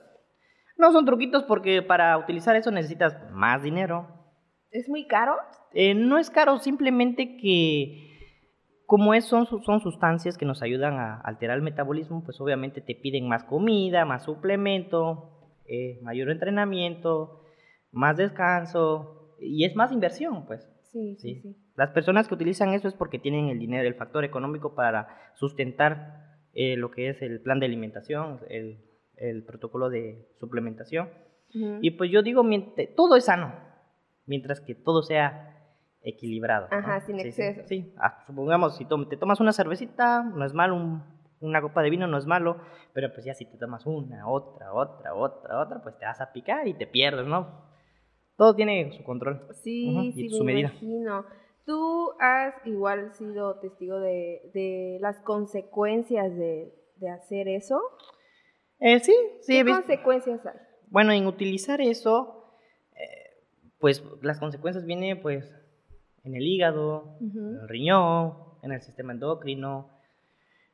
No 0.77 0.93
son 0.93 1.05
truquitos 1.07 1.45
porque 1.45 1.83
para 1.83 2.17
utilizar 2.19 2.57
eso 2.57 2.71
necesitas 2.71 3.17
más 3.33 3.63
dinero. 3.63 4.07
¿Es 4.71 4.89
muy 4.89 5.07
caro? 5.07 5.37
Eh, 5.73 5.95
no 5.95 6.19
es 6.19 6.31
caro, 6.31 6.59
simplemente 6.59 7.37
que 7.37 8.07
como 8.87 9.15
es, 9.15 9.25
son, 9.25 9.47
son 9.47 9.81
sustancias 9.81 10.39
que 10.39 10.47
nos 10.47 10.63
ayudan 10.63 10.95
a 10.95 11.21
alterar 11.21 11.57
el 11.57 11.63
metabolismo, 11.63 12.23
pues 12.25 12.41
obviamente 12.41 12.81
te 12.81 12.95
piden 12.95 13.29
más 13.29 13.45
comida, 13.45 14.05
más 14.05 14.25
suplemento, 14.25 15.31
eh, 15.67 15.99
mayor 16.03 16.31
entrenamiento, 16.31 17.43
más 17.91 18.17
descanso 18.17 19.35
y 19.41 19.65
es 19.65 19.75
más 19.75 19.93
inversión, 19.93 20.47
pues. 20.47 20.69
Sí, 20.93 21.17
sí, 21.19 21.41
sí, 21.43 21.57
Las 21.75 21.91
personas 21.91 22.29
que 22.29 22.35
utilizan 22.35 22.73
eso 22.73 22.89
es 22.89 22.95
porque 22.95 23.19
tienen 23.19 23.49
el 23.49 23.59
dinero, 23.59 23.87
el 23.87 23.97
factor 23.97 24.25
económico 24.25 24.75
para 24.75 25.09
sustentar 25.35 26.39
eh, 26.55 26.77
lo 26.77 26.91
que 26.91 27.11
es 27.11 27.21
el 27.21 27.41
plan 27.43 27.59
de 27.61 27.67
alimentación, 27.67 28.41
el, 28.49 28.79
el 29.17 29.45
protocolo 29.45 29.89
de 29.89 30.29
suplementación. 30.39 31.09
Y 31.81 31.93
pues 31.93 32.11
yo 32.11 32.23
digo, 32.23 32.45
todo 32.97 33.17
es 33.17 33.25
sano, 33.25 33.55
mientras 34.27 34.61
que 34.61 34.75
todo 34.75 35.03
sea 35.03 35.57
equilibrado. 36.03 36.69
Ajá, 36.71 37.01
sin 37.01 37.19
exceso. 37.19 37.63
Sí, 37.67 37.95
ah, 37.99 38.23
supongamos, 38.27 38.77
si 38.77 38.85
te 38.85 39.17
tomas 39.17 39.41
una 39.41 39.53
cervecita, 39.53 40.23
no 40.23 40.45
es 40.45 40.53
malo, 40.53 41.03
una 41.41 41.63
copa 41.63 41.83
de 41.83 41.91
vino 41.91 42.07
no 42.07 42.19
es 42.19 42.27
malo, 42.27 42.59
pero 42.93 43.13
pues 43.13 43.25
ya 43.25 43.35
si 43.35 43.45
te 43.45 43.59
tomas 43.59 43.87
una, 43.87 44.29
otra, 44.29 44.73
otra, 44.73 45.15
otra, 45.15 45.61
otra, 45.61 45.83
pues 45.83 45.99
te 45.99 46.05
vas 46.05 46.21
a 46.21 46.33
picar 46.33 46.67
y 46.69 46.75
te 46.75 46.87
pierdes, 46.87 47.27
¿no? 47.27 47.67
Todo 48.37 48.55
tiene 48.55 48.93
su 48.93 49.03
control. 49.03 49.47
Sí, 49.53 50.13
sí, 50.15 50.29
su 50.29 50.45
me 50.45 50.53
medida. 50.53 50.69
imagino. 50.69 51.25
Tú 51.65 52.13
has 52.21 52.55
igual 52.67 53.13
sido 53.15 53.59
testigo 53.59 53.99
de, 53.99 54.99
las 55.01 55.19
consecuencias 55.21 56.37
de, 56.37 56.73
hacer 57.13 57.49
eso. 57.49 57.81
Eh, 58.81 59.01
sí, 59.01 59.15
sí. 59.41 59.63
¿Qué 59.63 59.71
consecuencias 59.71 60.45
hay? 60.47 60.57
Bueno, 60.89 61.13
en 61.13 61.27
utilizar 61.27 61.81
eso, 61.81 62.55
eh, 62.93 63.45
pues 63.79 64.03
las 64.23 64.39
consecuencias 64.39 64.85
vienen 64.85 65.21
pues 65.21 65.53
en 66.25 66.35
el 66.35 66.43
hígado, 66.43 67.19
en 67.21 67.59
el 67.61 67.69
riñón, 67.69 68.35
en 68.63 68.73
el 68.73 68.83
sistema 68.83 69.13
endocrino, 69.13 69.91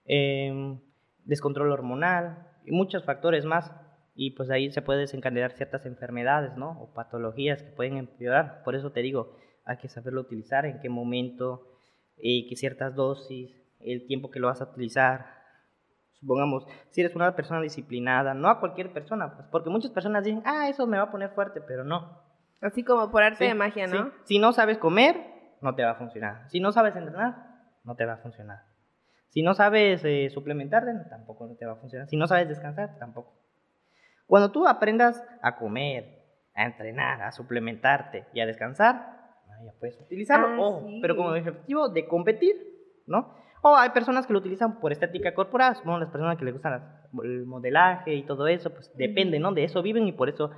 em, 0.05 0.81
descontrol 1.25 1.71
hormonal 1.71 2.49
y 2.65 2.73
muchos 2.73 3.05
factores 3.05 3.45
más. 3.45 3.73
Y 4.15 4.33
pues 4.33 4.51
ahí 4.51 4.71
se 4.71 4.83
puede 4.83 5.01
desencadenar 5.01 5.53
ciertas 5.53 5.87
enfermedades, 5.87 6.57
¿no? 6.57 6.81
O 6.83 6.93
patologías 6.93 7.63
que 7.63 7.71
pueden 7.71 7.97
empeorar. 7.97 8.63
Por 8.63 8.75
eso 8.75 8.93
te 8.93 9.01
digo, 9.01 9.37
hay 9.65 9.79
que 9.79 9.89
saberlo 9.89 10.21
utilizar, 10.21 10.67
en 10.67 10.81
qué 10.81 10.91
momento, 10.91 11.73
y 12.19 12.47
qué 12.49 12.57
ciertas 12.57 12.95
dosis, 12.95 13.51
el 13.81 14.07
tiempo 14.07 14.31
que 14.31 14.39
lo 14.39 14.49
vas 14.49 14.61
a 14.61 14.65
utilizar, 14.65 15.42
supongamos, 16.23 16.65
si 16.91 17.01
eres 17.01 17.17
una 17.17 17.35
persona 17.35 17.61
disciplinada, 17.61 18.33
no 18.33 18.49
a 18.49 18.61
cualquier 18.61 18.93
persona, 18.93 19.35
pues, 19.35 19.49
porque 19.51 19.71
muchas 19.71 19.91
personas 19.91 20.23
dicen, 20.23 20.41
ah, 20.47 20.69
eso 20.69 20.87
me 20.87 20.97
va 20.97 21.05
a 21.05 21.11
poner 21.11 21.31
fuerte, 21.31 21.61
pero 21.61 21.85
no. 21.85 22.23
Así 22.61 22.85
como 22.85 23.11
por 23.11 23.25
arte 23.25 23.45
de 23.45 23.55
magia, 23.55 23.89
¿no? 23.89 24.13
Si 24.23 24.39
no 24.39 24.53
sabes 24.53 24.79
comer, 24.79 25.17
no 25.61 25.75
te 25.75 25.83
va 25.83 25.91
a 25.91 25.95
funcionar. 25.97 26.49
Si 26.49 26.61
no 26.61 26.71
sabes 26.71 26.95
entrenar, 26.95 27.35
no 27.83 27.97
te 27.97 28.07
va 28.07 28.15
a 28.15 28.19
funcionar. 28.19 28.63
Si 29.31 29.43
no 29.43 29.55
sabes 29.55 30.05
eh, 30.05 30.31
suplementarte, 30.31 30.93
tampoco 31.11 31.49
no 31.49 31.57
te 31.57 31.67
va 31.67 31.73
a 31.73 31.77
funcionar. 31.77 32.09
Si 32.09 32.17
no 32.17 32.29
sabes 32.29 32.49
descansar, 32.49 32.99
tampoco. 33.01 33.35
Cuando 34.27 34.53
tú 34.53 34.69
aprendas 34.69 35.25
a 35.43 35.57
comer, 35.57 36.23
a 36.55 36.67
entrenar, 36.67 37.23
a 37.23 37.33
suplementarte 37.33 38.27
y 38.33 38.41
a 38.41 38.47
descansar, 38.47 39.23
ya 39.65 39.73
puedes 39.81 40.01
utilizarlo. 40.01 40.47
Ah, 40.47 40.57
oh, 40.61 40.89
pero 41.01 41.17
como 41.17 41.31
objetivo 41.31 41.89
de 41.89 42.07
competir, 42.07 42.55
¿no? 43.07 43.42
O 43.63 43.77
hay 43.77 43.91
personas 43.91 44.27
que 44.27 44.33
lo 44.33 44.41
utilizan 44.41 44.81
por 44.81 44.91
estética 44.91 45.35
corporal, 45.35 45.77
como 45.83 45.99
las 45.99 46.11
personas 46.11 46.37
que 46.37 46.45
les 46.45 46.53
gustan 46.53 46.83
el 47.23 47.47
modelaje 47.47 48.15
y 48.15 48.25
todo 48.25 48.49
eso, 48.49 48.71
pues 48.71 48.93
depende, 48.97 49.39
¿no? 49.39 49.53
De 49.53 49.63
eso 49.63 49.83
viven 49.83 50.07
y 50.09 50.13
por 50.13 50.29
eso 50.29 50.51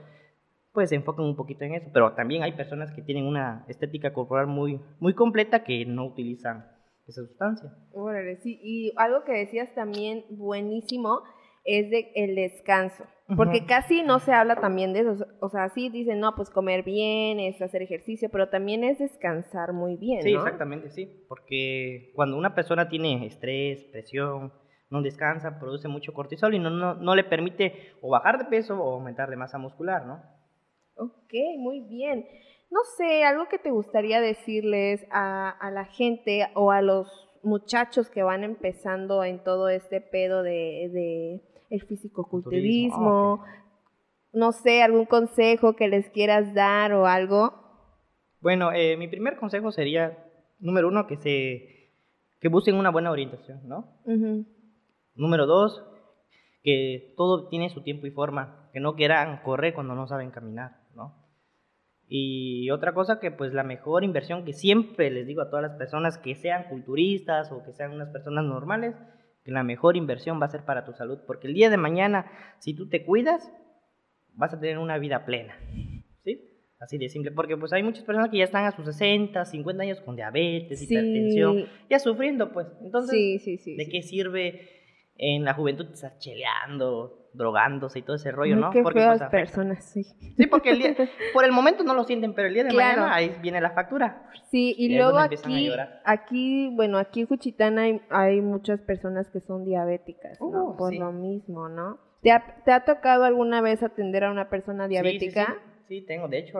pues 0.72 0.88
se 0.88 0.96
enfocan 0.96 1.26
un 1.26 1.36
poquito 1.36 1.64
en 1.64 1.74
eso. 1.74 1.90
Pero 1.92 2.14
también 2.14 2.42
hay 2.42 2.52
personas 2.52 2.90
que 2.92 3.02
tienen 3.02 3.26
una 3.26 3.64
estética 3.68 4.12
corporal 4.12 4.46
muy, 4.46 4.80
muy 5.00 5.14
completa 5.14 5.64
que 5.64 5.84
no 5.84 6.06
utilizan 6.06 6.66
esa 7.06 7.22
sustancia. 7.26 7.70
Órale, 7.92 8.38
sí. 8.38 8.58
Y 8.62 8.92
algo 8.96 9.24
que 9.24 9.32
decías 9.32 9.72
también 9.74 10.24
buenísimo 10.30 11.22
es 11.64 11.90
de 11.90 12.12
el 12.14 12.34
descanso. 12.34 13.04
Porque 13.36 13.64
casi 13.64 14.02
no 14.02 14.18
se 14.18 14.32
habla 14.32 14.56
también 14.56 14.92
de 14.92 15.00
eso. 15.00 15.26
O 15.40 15.48
sea, 15.48 15.70
sí 15.70 15.88
dicen, 15.88 16.20
no, 16.20 16.34
pues 16.36 16.50
comer 16.50 16.82
bien, 16.82 17.40
es 17.40 17.60
hacer 17.62 17.80
ejercicio, 17.80 18.28
pero 18.30 18.50
también 18.50 18.84
es 18.84 18.98
descansar 18.98 19.72
muy 19.72 19.96
bien. 19.96 20.22
Sí, 20.22 20.34
exactamente, 20.34 20.90
sí. 20.90 21.24
Porque 21.26 22.12
cuando 22.14 22.36
una 22.36 22.54
persona 22.54 22.88
tiene 22.88 23.24
estrés, 23.26 23.82
presión, 23.84 24.52
no 24.90 25.00
descansa, 25.00 25.58
produce 25.58 25.88
mucho 25.88 26.12
cortisol 26.12 26.54
y 26.54 26.58
no, 26.58 26.68
no, 26.68 26.94
no 26.96 27.14
le 27.16 27.24
permite 27.24 27.94
o 28.02 28.10
bajar 28.10 28.38
de 28.38 28.44
peso 28.44 28.78
o 28.78 28.92
aumentar 28.92 29.30
de 29.30 29.36
masa 29.36 29.56
muscular, 29.56 30.04
¿no? 30.04 30.22
Ok, 30.96 31.32
muy 31.58 31.80
bien. 31.80 32.26
No 32.70 32.80
sé, 32.98 33.24
algo 33.24 33.48
que 33.48 33.58
te 33.58 33.70
gustaría 33.70 34.20
decirles 34.20 35.06
a, 35.10 35.48
a 35.48 35.70
la 35.70 35.86
gente 35.86 36.46
o 36.54 36.70
a 36.70 36.82
los 36.82 37.08
muchachos 37.42 38.10
que 38.10 38.22
van 38.22 38.44
empezando 38.44 39.24
en 39.24 39.42
todo 39.42 39.70
este 39.70 40.02
pedo 40.02 40.42
de 40.42 41.40
el 41.70 41.82
fisicoculturismo, 41.82 43.44
ah, 43.44 43.64
no 44.32 44.52
sé, 44.52 44.82
algún 44.82 45.06
consejo 45.06 45.74
que 45.76 45.88
les 45.88 46.08
quieras 46.10 46.54
dar 46.54 46.92
o 46.92 47.06
algo. 47.06 47.54
Bueno, 48.40 48.72
eh, 48.72 48.96
mi 48.96 49.08
primer 49.08 49.36
consejo 49.36 49.72
sería, 49.72 50.18
número 50.58 50.88
uno, 50.88 51.06
que 51.06 51.16
se 51.16 51.74
que 52.40 52.48
busquen 52.48 52.74
una 52.74 52.90
buena 52.90 53.10
orientación, 53.10 53.66
¿no? 53.66 53.88
Número 55.14 55.46
dos, 55.46 55.82
que 56.62 57.14
todo 57.16 57.48
tiene 57.48 57.70
su 57.70 57.82
tiempo 57.82 58.06
y 58.06 58.10
forma, 58.10 58.68
que 58.72 58.80
no 58.80 58.96
quieran 58.96 59.40
correr 59.42 59.72
cuando 59.72 59.94
no 59.94 60.06
saben 60.06 60.30
caminar, 60.30 60.72
¿no? 60.94 61.14
Y 62.06 62.70
otra 62.70 62.92
cosa 62.92 63.18
que 63.18 63.30
pues 63.30 63.54
la 63.54 63.62
mejor 63.62 64.04
inversión 64.04 64.44
que 64.44 64.52
siempre 64.52 65.10
les 65.10 65.26
digo 65.26 65.40
a 65.40 65.48
todas 65.48 65.62
las 65.62 65.78
personas 65.78 66.18
que 66.18 66.34
sean 66.34 66.64
culturistas 66.68 67.50
o 67.50 67.64
que 67.64 67.72
sean 67.72 67.92
unas 67.92 68.10
personas 68.10 68.44
normales 68.44 68.94
la 69.44 69.62
mejor 69.62 69.96
inversión 69.96 70.40
va 70.40 70.46
a 70.46 70.50
ser 70.50 70.64
para 70.64 70.84
tu 70.84 70.92
salud, 70.92 71.18
porque 71.26 71.48
el 71.48 71.54
día 71.54 71.70
de 71.70 71.76
mañana, 71.76 72.30
si 72.58 72.74
tú 72.74 72.88
te 72.88 73.04
cuidas, 73.04 73.52
vas 74.34 74.54
a 74.54 74.60
tener 74.60 74.78
una 74.78 74.98
vida 74.98 75.24
plena. 75.24 75.58
¿Sí? 76.24 76.40
Así 76.80 76.98
de 76.98 77.08
simple, 77.08 77.30
porque 77.30 77.56
pues 77.56 77.72
hay 77.72 77.82
muchas 77.82 78.04
personas 78.04 78.30
que 78.30 78.38
ya 78.38 78.44
están 78.44 78.64
a 78.64 78.72
sus 78.72 78.84
60, 78.86 79.44
50 79.44 79.82
años 79.82 80.00
con 80.00 80.16
diabetes, 80.16 80.82
hipertensión, 80.82 81.66
ya 81.88 81.98
sufriendo, 81.98 82.52
pues. 82.52 82.66
Entonces, 82.82 83.44
¿de 83.44 83.88
qué 83.90 84.02
sirve 84.02 84.83
en 85.16 85.44
la 85.44 85.54
juventud 85.54 85.86
estar 85.92 86.18
cheleando, 86.18 87.28
drogándose 87.32 87.98
y 87.98 88.02
todo 88.02 88.16
ese 88.16 88.32
rollo, 88.32 88.56
¿no? 88.56 88.70
Qué 88.70 88.82
porque 88.82 89.00
feas 89.00 89.18
pues, 89.18 89.30
personas, 89.30 89.84
sí. 89.84 90.04
Sí, 90.36 90.46
porque 90.46 90.70
el 90.70 90.78
día, 90.78 90.94
por 91.32 91.44
el 91.44 91.52
momento 91.52 91.84
no 91.84 91.94
lo 91.94 92.04
sienten, 92.04 92.34
pero 92.34 92.48
el 92.48 92.54
día 92.54 92.64
de 92.64 92.72
mañana 92.72 93.14
ahí 93.14 93.36
viene 93.42 93.60
la 93.60 93.70
factura. 93.70 94.30
Sí, 94.50 94.74
y, 94.78 94.96
luego 94.96 95.18
aquí, 95.18 95.70
aquí, 96.04 96.70
bueno, 96.74 96.98
aquí 96.98 97.20
en 97.20 97.26
Juchitán 97.26 97.78
hay, 97.78 98.00
hay 98.10 98.40
muchas 98.40 98.80
personas 98.80 99.28
que 99.30 99.40
son 99.40 99.64
diabéticas, 99.64 100.40
¿no? 100.40 100.70
Uh, 100.70 100.76
por 100.76 100.94
lo 100.94 101.12
mismo, 101.12 101.68
¿no? 101.68 101.98
¿Te 102.22 102.32
ha, 102.32 102.62
¿Te 102.64 102.72
ha, 102.72 102.84
tocado 102.84 103.24
alguna 103.24 103.60
vez 103.60 103.82
atender 103.82 104.24
a 104.24 104.30
una 104.30 104.48
persona 104.48 104.88
diabética? 104.88 105.46
Sí, 105.46 105.52
sí, 105.88 106.00
sí. 106.00 106.06
tengo. 106.06 106.28
De 106.28 106.38
hecho, 106.38 106.58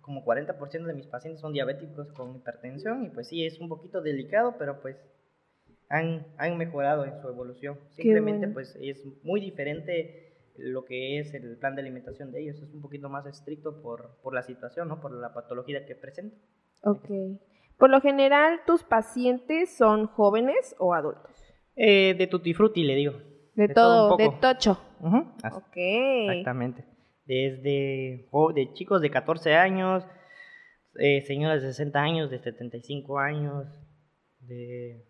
como 0.00 0.24
40% 0.24 0.84
de 0.84 0.94
mis 0.94 1.08
pacientes 1.08 1.40
son 1.40 1.52
diabéticos 1.52 2.12
con 2.12 2.36
hipertensión 2.36 3.04
y 3.04 3.08
pues 3.08 3.28
sí, 3.28 3.44
es 3.44 3.58
un 3.58 3.68
poquito 3.68 4.00
delicado, 4.00 4.54
pero 4.58 4.80
pues 4.80 4.96
han, 5.88 6.26
han 6.38 6.56
mejorado 6.56 7.04
en 7.04 7.20
su 7.20 7.28
evolución. 7.28 7.78
Simplemente 7.90 8.48
pues 8.48 8.76
es 8.80 9.04
muy 9.22 9.40
diferente 9.40 10.26
lo 10.58 10.84
que 10.84 11.18
es 11.18 11.34
el 11.34 11.56
plan 11.58 11.74
de 11.74 11.82
alimentación 11.82 12.32
de 12.32 12.42
ellos. 12.42 12.60
Es 12.62 12.72
un 12.72 12.82
poquito 12.82 13.08
más 13.08 13.26
estricto 13.26 13.82
por, 13.82 14.18
por 14.22 14.34
la 14.34 14.42
situación, 14.42 14.88
¿no? 14.88 15.00
Por 15.00 15.12
la 15.12 15.32
patología 15.32 15.86
que 15.86 15.94
presenta. 15.94 16.36
Ok. 16.82 17.08
Por 17.78 17.90
lo 17.90 18.00
general, 18.00 18.60
¿tus 18.66 18.82
pacientes 18.82 19.76
son 19.76 20.06
jóvenes 20.06 20.74
o 20.78 20.94
adultos? 20.94 21.30
Eh, 21.76 22.14
de 22.14 22.26
tutti 22.26 22.54
frutti, 22.54 22.82
le 22.84 22.94
digo. 22.94 23.12
De, 23.54 23.68
todo, 23.68 24.16
de 24.16 24.30
tocho. 24.40 24.78
ok. 25.00 25.76
Exactamente. 25.76 26.84
Desde 27.26 28.28
de 28.54 28.72
chicos 28.74 29.02
de 29.02 29.10
14 29.10 29.54
años, 29.54 30.04
eh, 30.98 31.22
señoras 31.22 31.62
de 31.62 31.68
60 31.68 31.98
años, 31.98 32.30
de 32.30 32.38
75 32.38 33.18
años, 33.18 33.66
de 34.40 35.04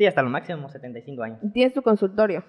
Sí, 0.00 0.06
hasta 0.06 0.22
lo 0.22 0.30
máximo 0.30 0.66
75 0.66 1.22
años. 1.22 1.40
¿Tienes 1.52 1.74
tu 1.74 1.82
consultorio? 1.82 2.42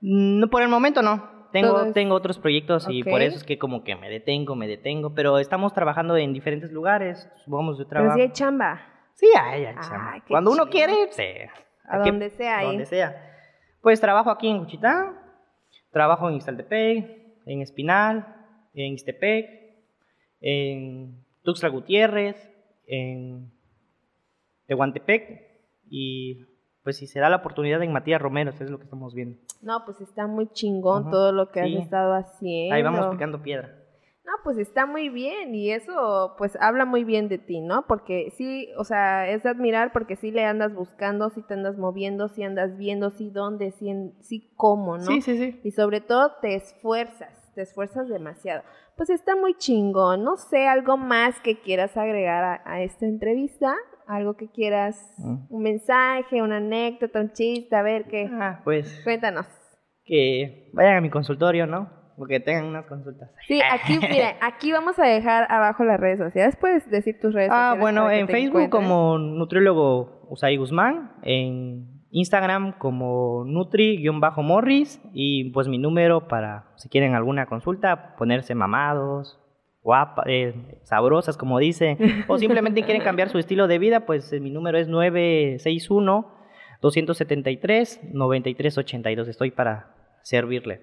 No, 0.00 0.50
por 0.50 0.62
el 0.62 0.68
momento 0.68 1.02
no. 1.02 1.46
Tengo, 1.52 1.92
tengo 1.92 2.16
otros 2.16 2.36
proyectos 2.40 2.88
y 2.90 3.04
por 3.04 3.22
eso 3.22 3.36
es 3.36 3.44
que 3.44 3.60
como 3.60 3.84
que 3.84 3.94
me 3.94 4.10
detengo, 4.10 4.56
me 4.56 4.66
detengo, 4.66 5.14
pero 5.14 5.38
estamos 5.38 5.72
trabajando 5.72 6.16
en 6.16 6.32
diferentes 6.32 6.72
lugares, 6.72 7.30
supongamos 7.44 7.78
de 7.78 7.84
trabajo. 7.84 8.14
Pero 8.16 8.24
hay 8.24 8.32
chamba. 8.32 8.80
Sí 9.14 9.28
hay, 9.40 9.66
chamba. 9.88 10.20
Cuando 10.26 10.50
uno 10.50 10.68
quiere, 10.68 10.94
sí. 11.12 11.22
A 11.84 11.98
donde 11.98 12.28
sea. 12.28 12.58
A 12.58 12.64
donde 12.64 12.86
sea. 12.86 13.14
Pues 13.82 14.00
trabajo 14.00 14.28
aquí 14.32 14.48
en 14.48 14.58
Cuchitá, 14.58 15.12
trabajo 15.92 16.28
en 16.28 16.34
Ixtaltepec, 16.34 17.46
en 17.46 17.62
Espinal, 17.62 18.34
en 18.74 18.94
Ixtepec, 18.94 19.48
en 20.40 21.24
Tuxtla 21.44 21.68
Gutiérrez, 21.68 22.50
en 22.88 23.52
Tehuantepec 24.66 25.46
y 25.88 26.44
pues 26.86 26.98
si 26.98 27.08
se 27.08 27.18
da 27.18 27.28
la 27.28 27.38
oportunidad 27.38 27.82
en 27.82 27.92
Matías 27.92 28.22
Romero, 28.22 28.50
eso 28.50 28.62
es 28.62 28.70
lo 28.70 28.78
que 28.78 28.84
estamos 28.84 29.12
viendo. 29.12 29.40
No, 29.60 29.84
pues 29.84 30.00
está 30.00 30.28
muy 30.28 30.46
chingón 30.52 31.10
todo 31.10 31.32
lo 31.32 31.50
que 31.50 31.60
has 31.60 31.70
estado 31.70 32.14
haciendo. 32.14 32.76
Ahí 32.76 32.82
vamos 32.84 33.08
picando 33.08 33.42
piedra. 33.42 33.74
No, 34.24 34.30
pues 34.44 34.56
está 34.56 34.86
muy 34.86 35.08
bien 35.08 35.52
y 35.52 35.72
eso 35.72 36.36
pues 36.38 36.56
habla 36.60 36.84
muy 36.84 37.02
bien 37.02 37.28
de 37.28 37.38
ti, 37.38 37.60
¿no? 37.60 37.86
Porque 37.88 38.32
sí, 38.36 38.68
o 38.78 38.84
sea, 38.84 39.28
es 39.28 39.42
de 39.42 39.50
admirar 39.50 39.90
porque 39.92 40.14
sí 40.14 40.30
le 40.30 40.44
andas 40.44 40.76
buscando, 40.76 41.28
sí 41.30 41.42
te 41.42 41.54
andas 41.54 41.76
moviendo, 41.76 42.28
sí 42.28 42.44
andas 42.44 42.76
viendo, 42.76 43.10
sí 43.10 43.30
dónde, 43.30 43.72
sí, 43.72 43.92
sí 44.20 44.52
cómo, 44.54 44.96
¿no? 44.96 45.06
Sí, 45.06 45.22
sí, 45.22 45.36
sí. 45.36 45.60
Y 45.64 45.72
sobre 45.72 46.00
todo 46.00 46.36
te 46.40 46.54
esfuerzas, 46.54 47.52
te 47.56 47.62
esfuerzas 47.62 48.08
demasiado. 48.08 48.62
Pues 48.96 49.10
está 49.10 49.34
muy 49.34 49.54
chingón, 49.54 50.22
no 50.22 50.36
sé, 50.36 50.68
algo 50.68 50.96
más 50.96 51.40
que 51.40 51.58
quieras 51.58 51.96
agregar 51.96 52.62
a, 52.64 52.82
esta 52.82 53.06
entrevista, 53.06 53.74
algo 54.06 54.36
que 54.36 54.48
quieras, 54.50 55.14
mm. 55.18 55.46
un 55.48 55.62
mensaje, 55.62 56.42
una 56.42 56.58
anécdota, 56.58 57.20
un 57.20 57.32
chiste, 57.32 57.74
a 57.74 57.82
ver 57.82 58.04
qué. 58.04 58.28
Ah, 58.32 58.60
pues. 58.64 59.00
Cuéntanos. 59.04 59.46
Que 60.04 60.70
vayan 60.72 60.96
a 60.96 61.00
mi 61.00 61.10
consultorio, 61.10 61.66
¿no? 61.66 61.96
porque 62.16 62.40
tengan 62.40 62.64
unas 62.64 62.86
consultas. 62.86 63.30
Sí, 63.46 63.60
aquí, 63.70 63.98
mira, 64.10 64.36
aquí 64.40 64.72
vamos 64.72 64.98
a 64.98 65.04
dejar 65.04 65.46
abajo 65.50 65.84
las 65.84 66.00
redes 66.00 66.18
sociales. 66.18 66.56
Puedes 66.56 66.88
decir 66.90 67.20
tus 67.20 67.34
redes 67.34 67.50
ah, 67.52 67.74
sociales. 67.74 67.78
Ah, 67.78 67.80
bueno, 67.80 68.10
en 68.10 68.26
Facebook 68.26 68.70
como 68.70 69.18
nutriólogo 69.18 70.26
Usai 70.30 70.56
Guzmán, 70.56 71.12
en 71.22 71.96
Instagram 72.10 72.78
como 72.78 73.44
Nutri-Morris 73.44 75.00
y 75.12 75.50
pues 75.50 75.68
mi 75.68 75.78
número 75.78 76.28
para 76.28 76.64
si 76.76 76.88
quieren 76.88 77.14
alguna 77.14 77.46
consulta, 77.46 78.16
ponerse 78.16 78.54
mamados, 78.54 79.38
guapas, 79.86 80.26
eh, 80.28 80.52
sabrosas 80.82 81.36
como 81.36 81.58
dice, 81.60 81.96
o 82.26 82.36
simplemente 82.38 82.82
quieren 82.82 83.02
cambiar 83.02 83.28
su 83.30 83.38
estilo 83.38 83.68
de 83.68 83.78
vida, 83.78 84.00
pues 84.00 84.32
mi 84.32 84.50
número 84.50 84.78
es 84.78 84.88
961 84.88 86.26
273 86.82 88.00
9382. 88.12 89.28
Estoy 89.28 89.52
para 89.52 89.94
servirle. 90.22 90.80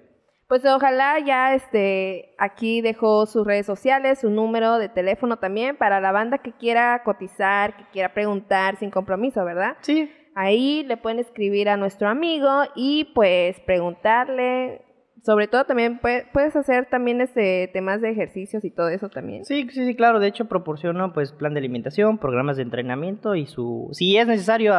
Pues 0.48 0.64
ojalá 0.64 1.18
ya 1.20 1.54
este 1.54 2.34
aquí 2.38 2.80
dejó 2.80 3.26
sus 3.26 3.46
redes 3.46 3.66
sociales, 3.66 4.20
su 4.20 4.30
número 4.30 4.78
de 4.78 4.88
teléfono 4.88 5.38
también 5.38 5.76
para 5.76 6.00
la 6.00 6.12
banda 6.12 6.38
que 6.38 6.52
quiera 6.52 7.02
cotizar, 7.04 7.76
que 7.76 7.84
quiera 7.92 8.14
preguntar 8.14 8.76
sin 8.76 8.90
compromiso, 8.90 9.44
¿verdad? 9.44 9.76
Sí. 9.80 10.10
Ahí 10.34 10.82
le 10.84 10.96
pueden 10.96 11.18
escribir 11.18 11.68
a 11.68 11.76
nuestro 11.76 12.08
amigo 12.08 12.64
y 12.74 13.04
pues 13.14 13.60
preguntarle, 13.60 14.83
sobre 15.24 15.48
todo 15.48 15.64
también 15.64 15.98
puedes 15.98 16.54
hacer 16.54 16.86
también 16.86 17.20
este 17.20 17.70
temas 17.72 18.00
de 18.00 18.10
ejercicios 18.10 18.64
y 18.64 18.70
todo 18.70 18.88
eso 18.88 19.08
también. 19.08 19.44
Sí, 19.44 19.66
sí, 19.70 19.86
sí, 19.86 19.94
claro, 19.94 20.20
de 20.20 20.28
hecho 20.28 20.46
proporciono 20.46 21.12
pues 21.12 21.32
plan 21.32 21.54
de 21.54 21.60
alimentación, 21.60 22.18
programas 22.18 22.56
de 22.56 22.62
entrenamiento 22.62 23.34
y 23.34 23.46
su 23.46 23.88
si 23.92 24.16
es 24.16 24.26
necesario 24.26 24.74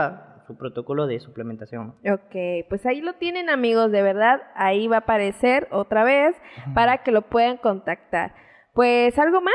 su 0.45 0.55
protocolo 0.55 1.08
de 1.08 1.19
suplementación. 1.19 1.95
Ok, 2.05 2.67
pues 2.69 2.86
ahí 2.86 3.01
lo 3.01 3.13
tienen 3.13 3.49
amigos, 3.49 3.91
de 3.91 4.03
verdad, 4.03 4.41
ahí 4.53 4.88
va 4.88 4.97
a 4.97 4.99
aparecer 4.99 5.67
otra 5.71 6.03
vez 6.03 6.36
para 6.75 6.99
que 6.99 7.12
lo 7.12 7.23
puedan 7.23 7.58
contactar. 7.58 8.36
Pues 8.73 9.17
algo 9.17 9.41
más. 9.41 9.53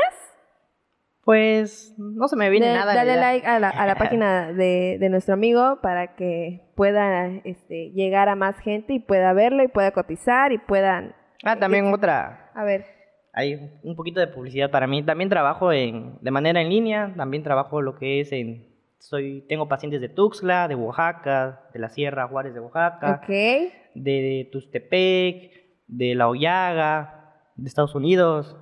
Pues 1.23 1.93
no 1.97 2.27
se 2.27 2.35
me 2.35 2.49
viene 2.49 2.73
nada. 2.73 2.95
Dale 2.95 3.15
like 3.15 3.45
a 3.45 3.59
la, 3.59 3.95
página 3.95 4.51
de, 4.53 5.07
nuestro 5.09 5.35
amigo 5.35 5.79
para 5.81 6.15
que 6.15 6.61
pueda 6.75 7.27
este, 7.43 7.91
llegar 7.91 8.27
a 8.27 8.35
más 8.35 8.57
gente 8.59 8.93
y 8.93 8.99
pueda 8.99 9.31
verlo 9.33 9.63
y 9.63 9.67
pueda 9.67 9.91
cotizar 9.91 10.51
y 10.51 10.57
puedan... 10.57 11.15
Ah, 11.43 11.57
también 11.57 11.93
otra. 11.93 12.51
A 12.55 12.63
ver. 12.63 12.85
Hay 13.33 13.71
un 13.83 13.95
poquito 13.95 14.19
de 14.19 14.27
publicidad 14.27 14.71
para 14.71 14.87
mí. 14.87 15.03
También 15.03 15.29
trabajo 15.29 15.71
en, 15.71 16.17
de 16.21 16.31
manera 16.31 16.61
en 16.61 16.69
línea, 16.69 17.13
también 17.15 17.43
trabajo 17.43 17.81
lo 17.81 17.97
que 17.97 18.21
es 18.21 18.31
en 18.31 18.71
soy, 19.01 19.43
tengo 19.49 19.67
pacientes 19.67 19.99
de 19.99 20.09
Tuxtla, 20.09 20.67
de 20.67 20.75
Oaxaca, 20.75 21.63
de 21.73 21.79
la 21.79 21.89
Sierra 21.89 22.27
Juárez 22.27 22.53
de 22.53 22.59
Oaxaca, 22.59 23.21
de, 23.27 24.49
Tustepec, 24.51 25.51
de 25.87 26.15
La 26.15 26.29
Hoyaga, 26.29 27.43
de 27.55 27.67
Estados 27.67 27.95
Unidos, 27.95 28.55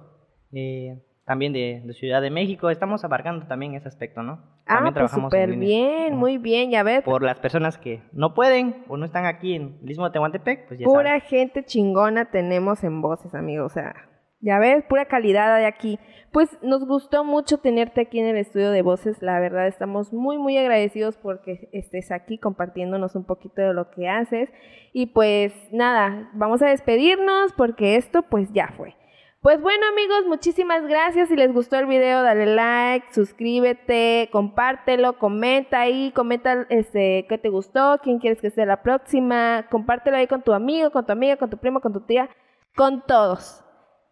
eh, 0.54 1.04
también 1.30 1.54
de, 1.54 1.84
Ciudad 1.94 2.24
de 2.24 2.32
México. 2.32 2.72
Estamos 2.72 3.04
abarcando 3.06 3.46
también 3.46 3.76
ese 3.76 3.88
aspecto, 3.88 4.24
¿no? 4.24 4.40
Ah, 4.66 4.90
pues 4.92 5.12
súper 5.12 5.56
bien, 5.58 6.16
muy 6.16 6.40
bien, 6.40 6.72
ya 6.72 6.82
ves. 6.82 7.04
Por 7.04 7.22
las 7.22 7.38
personas 7.40 7.78
que 7.78 8.02
no 8.14 8.34
pueden 8.34 8.84
o 8.88 8.98
no 8.98 9.06
están 9.06 9.28
aquí 9.28 9.54
en 9.54 9.78
el 9.84 9.92
Istmo 9.92 10.06
de 10.06 10.14
Tehuantepec, 10.14 10.68
pues 10.68 10.80
ya 10.80 10.88
Pura 10.88 11.20
gente 11.20 11.64
chingona 11.64 12.32
tenemos 12.32 12.84
en 12.84 13.04
voces, 13.04 13.36
amigos, 13.36 13.72
o 13.72 13.76
sea, 13.76 13.94
ya 14.42 14.58
ves, 14.58 14.84
pura 14.86 15.06
calidad 15.06 15.54
hay 15.54 15.66
aquí. 15.66 16.00
Pues 16.32 16.50
nos 16.64 16.84
gustó 16.88 17.24
mucho 17.24 17.60
tenerte 17.60 18.02
aquí 18.02 18.20
en 18.20 18.26
el 18.26 18.38
estudio 18.38 18.72
de 18.72 18.82
voces, 18.82 19.22
la 19.22 19.40
verdad 19.40 19.68
estamos 19.68 20.12
muy 20.12 20.40
muy 20.40 20.58
agradecidos 20.58 21.16
porque 21.18 21.70
estés 21.74 22.12
aquí 22.12 22.40
compartiéndonos 22.40 23.16
un 23.16 23.26
poquito 23.26 23.62
de 23.62 23.76
lo 23.76 23.92
que 23.92 24.10
haces 24.10 24.50
y 24.94 25.08
pues 25.08 25.54
nada, 25.72 26.32
vamos 26.34 26.64
a 26.64 26.70
despedirnos 26.70 27.54
porque 27.54 27.98
esto 27.98 28.24
pues 28.24 28.52
ya 28.52 28.74
fue. 28.76 28.96
Pues 29.42 29.62
bueno 29.62 29.86
amigos, 29.88 30.26
muchísimas 30.28 30.86
gracias. 30.86 31.30
Si 31.30 31.36
les 31.38 31.54
gustó 31.54 31.78
el 31.78 31.86
video, 31.86 32.24
dale 32.24 32.46
like, 32.46 33.08
suscríbete, 33.14 34.28
compártelo, 34.34 35.18
comenta 35.18 35.80
ahí, 35.80 36.12
comenta 36.14 36.66
este 36.70 37.26
qué 37.30 37.38
te 37.38 37.48
gustó, 37.48 38.02
quién 38.04 38.20
quieres 38.20 38.42
que 38.42 38.50
sea 38.50 38.66
la 38.66 38.84
próxima, 38.84 39.66
compártelo 39.72 40.18
ahí 40.18 40.28
con 40.28 40.42
tu 40.42 40.52
amigo, 40.52 40.92
con 40.92 41.06
tu 41.06 41.14
amiga, 41.14 41.38
con 41.38 41.50
tu 41.50 41.58
primo, 41.58 41.80
con 41.80 41.94
tu 41.94 42.02
tía, 42.02 42.30
con 42.76 43.02
todos. 43.08 43.64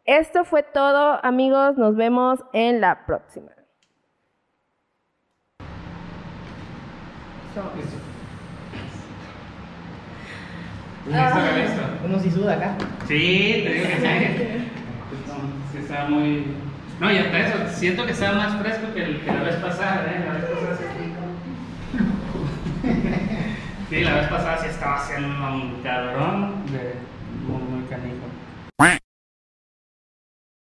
Esto 0.05 0.45
fue 0.45 0.63
todo, 0.63 1.19
amigos. 1.25 1.75
Nos 1.77 1.97
vemos 1.97 2.39
en 2.53 2.79
la 2.79 3.05
próxima. 3.05 3.51
Uno 12.05 12.19
sí 12.19 12.31
suda 12.31 12.53
acá. 12.53 12.77
Sí, 13.07 13.61
te 13.65 13.73
digo 13.73 13.87
que 13.87 13.97
sí. 13.97 14.71
estaba 15.87 16.09
muy. 16.09 16.45
No, 16.99 17.11
y 17.11 17.17
hasta 17.17 17.39
eso, 17.39 17.57
siento 17.69 18.05
que 18.05 18.11
estaba 18.11 18.37
más 18.37 18.59
fresco 18.59 18.93
que, 18.93 19.21
la 19.25 19.43
vez 19.43 19.55
pasada, 19.55 20.05
¿eh? 20.07 20.25
La 20.25 20.33
vez 20.33 20.43
pasada 20.45 20.77
sí 20.77 21.13
Sí, 23.89 24.03
la 24.03 24.15
vez 24.15 24.27
pasada 24.27 24.57
sí 24.57 24.67
estaba 24.67 24.97
haciendo 24.97 25.27
un 25.29 25.81
cabrón 25.81 26.65
de 26.73 26.95
muy, 27.47 27.61
muy 27.61 27.87
canijo. 27.87 28.26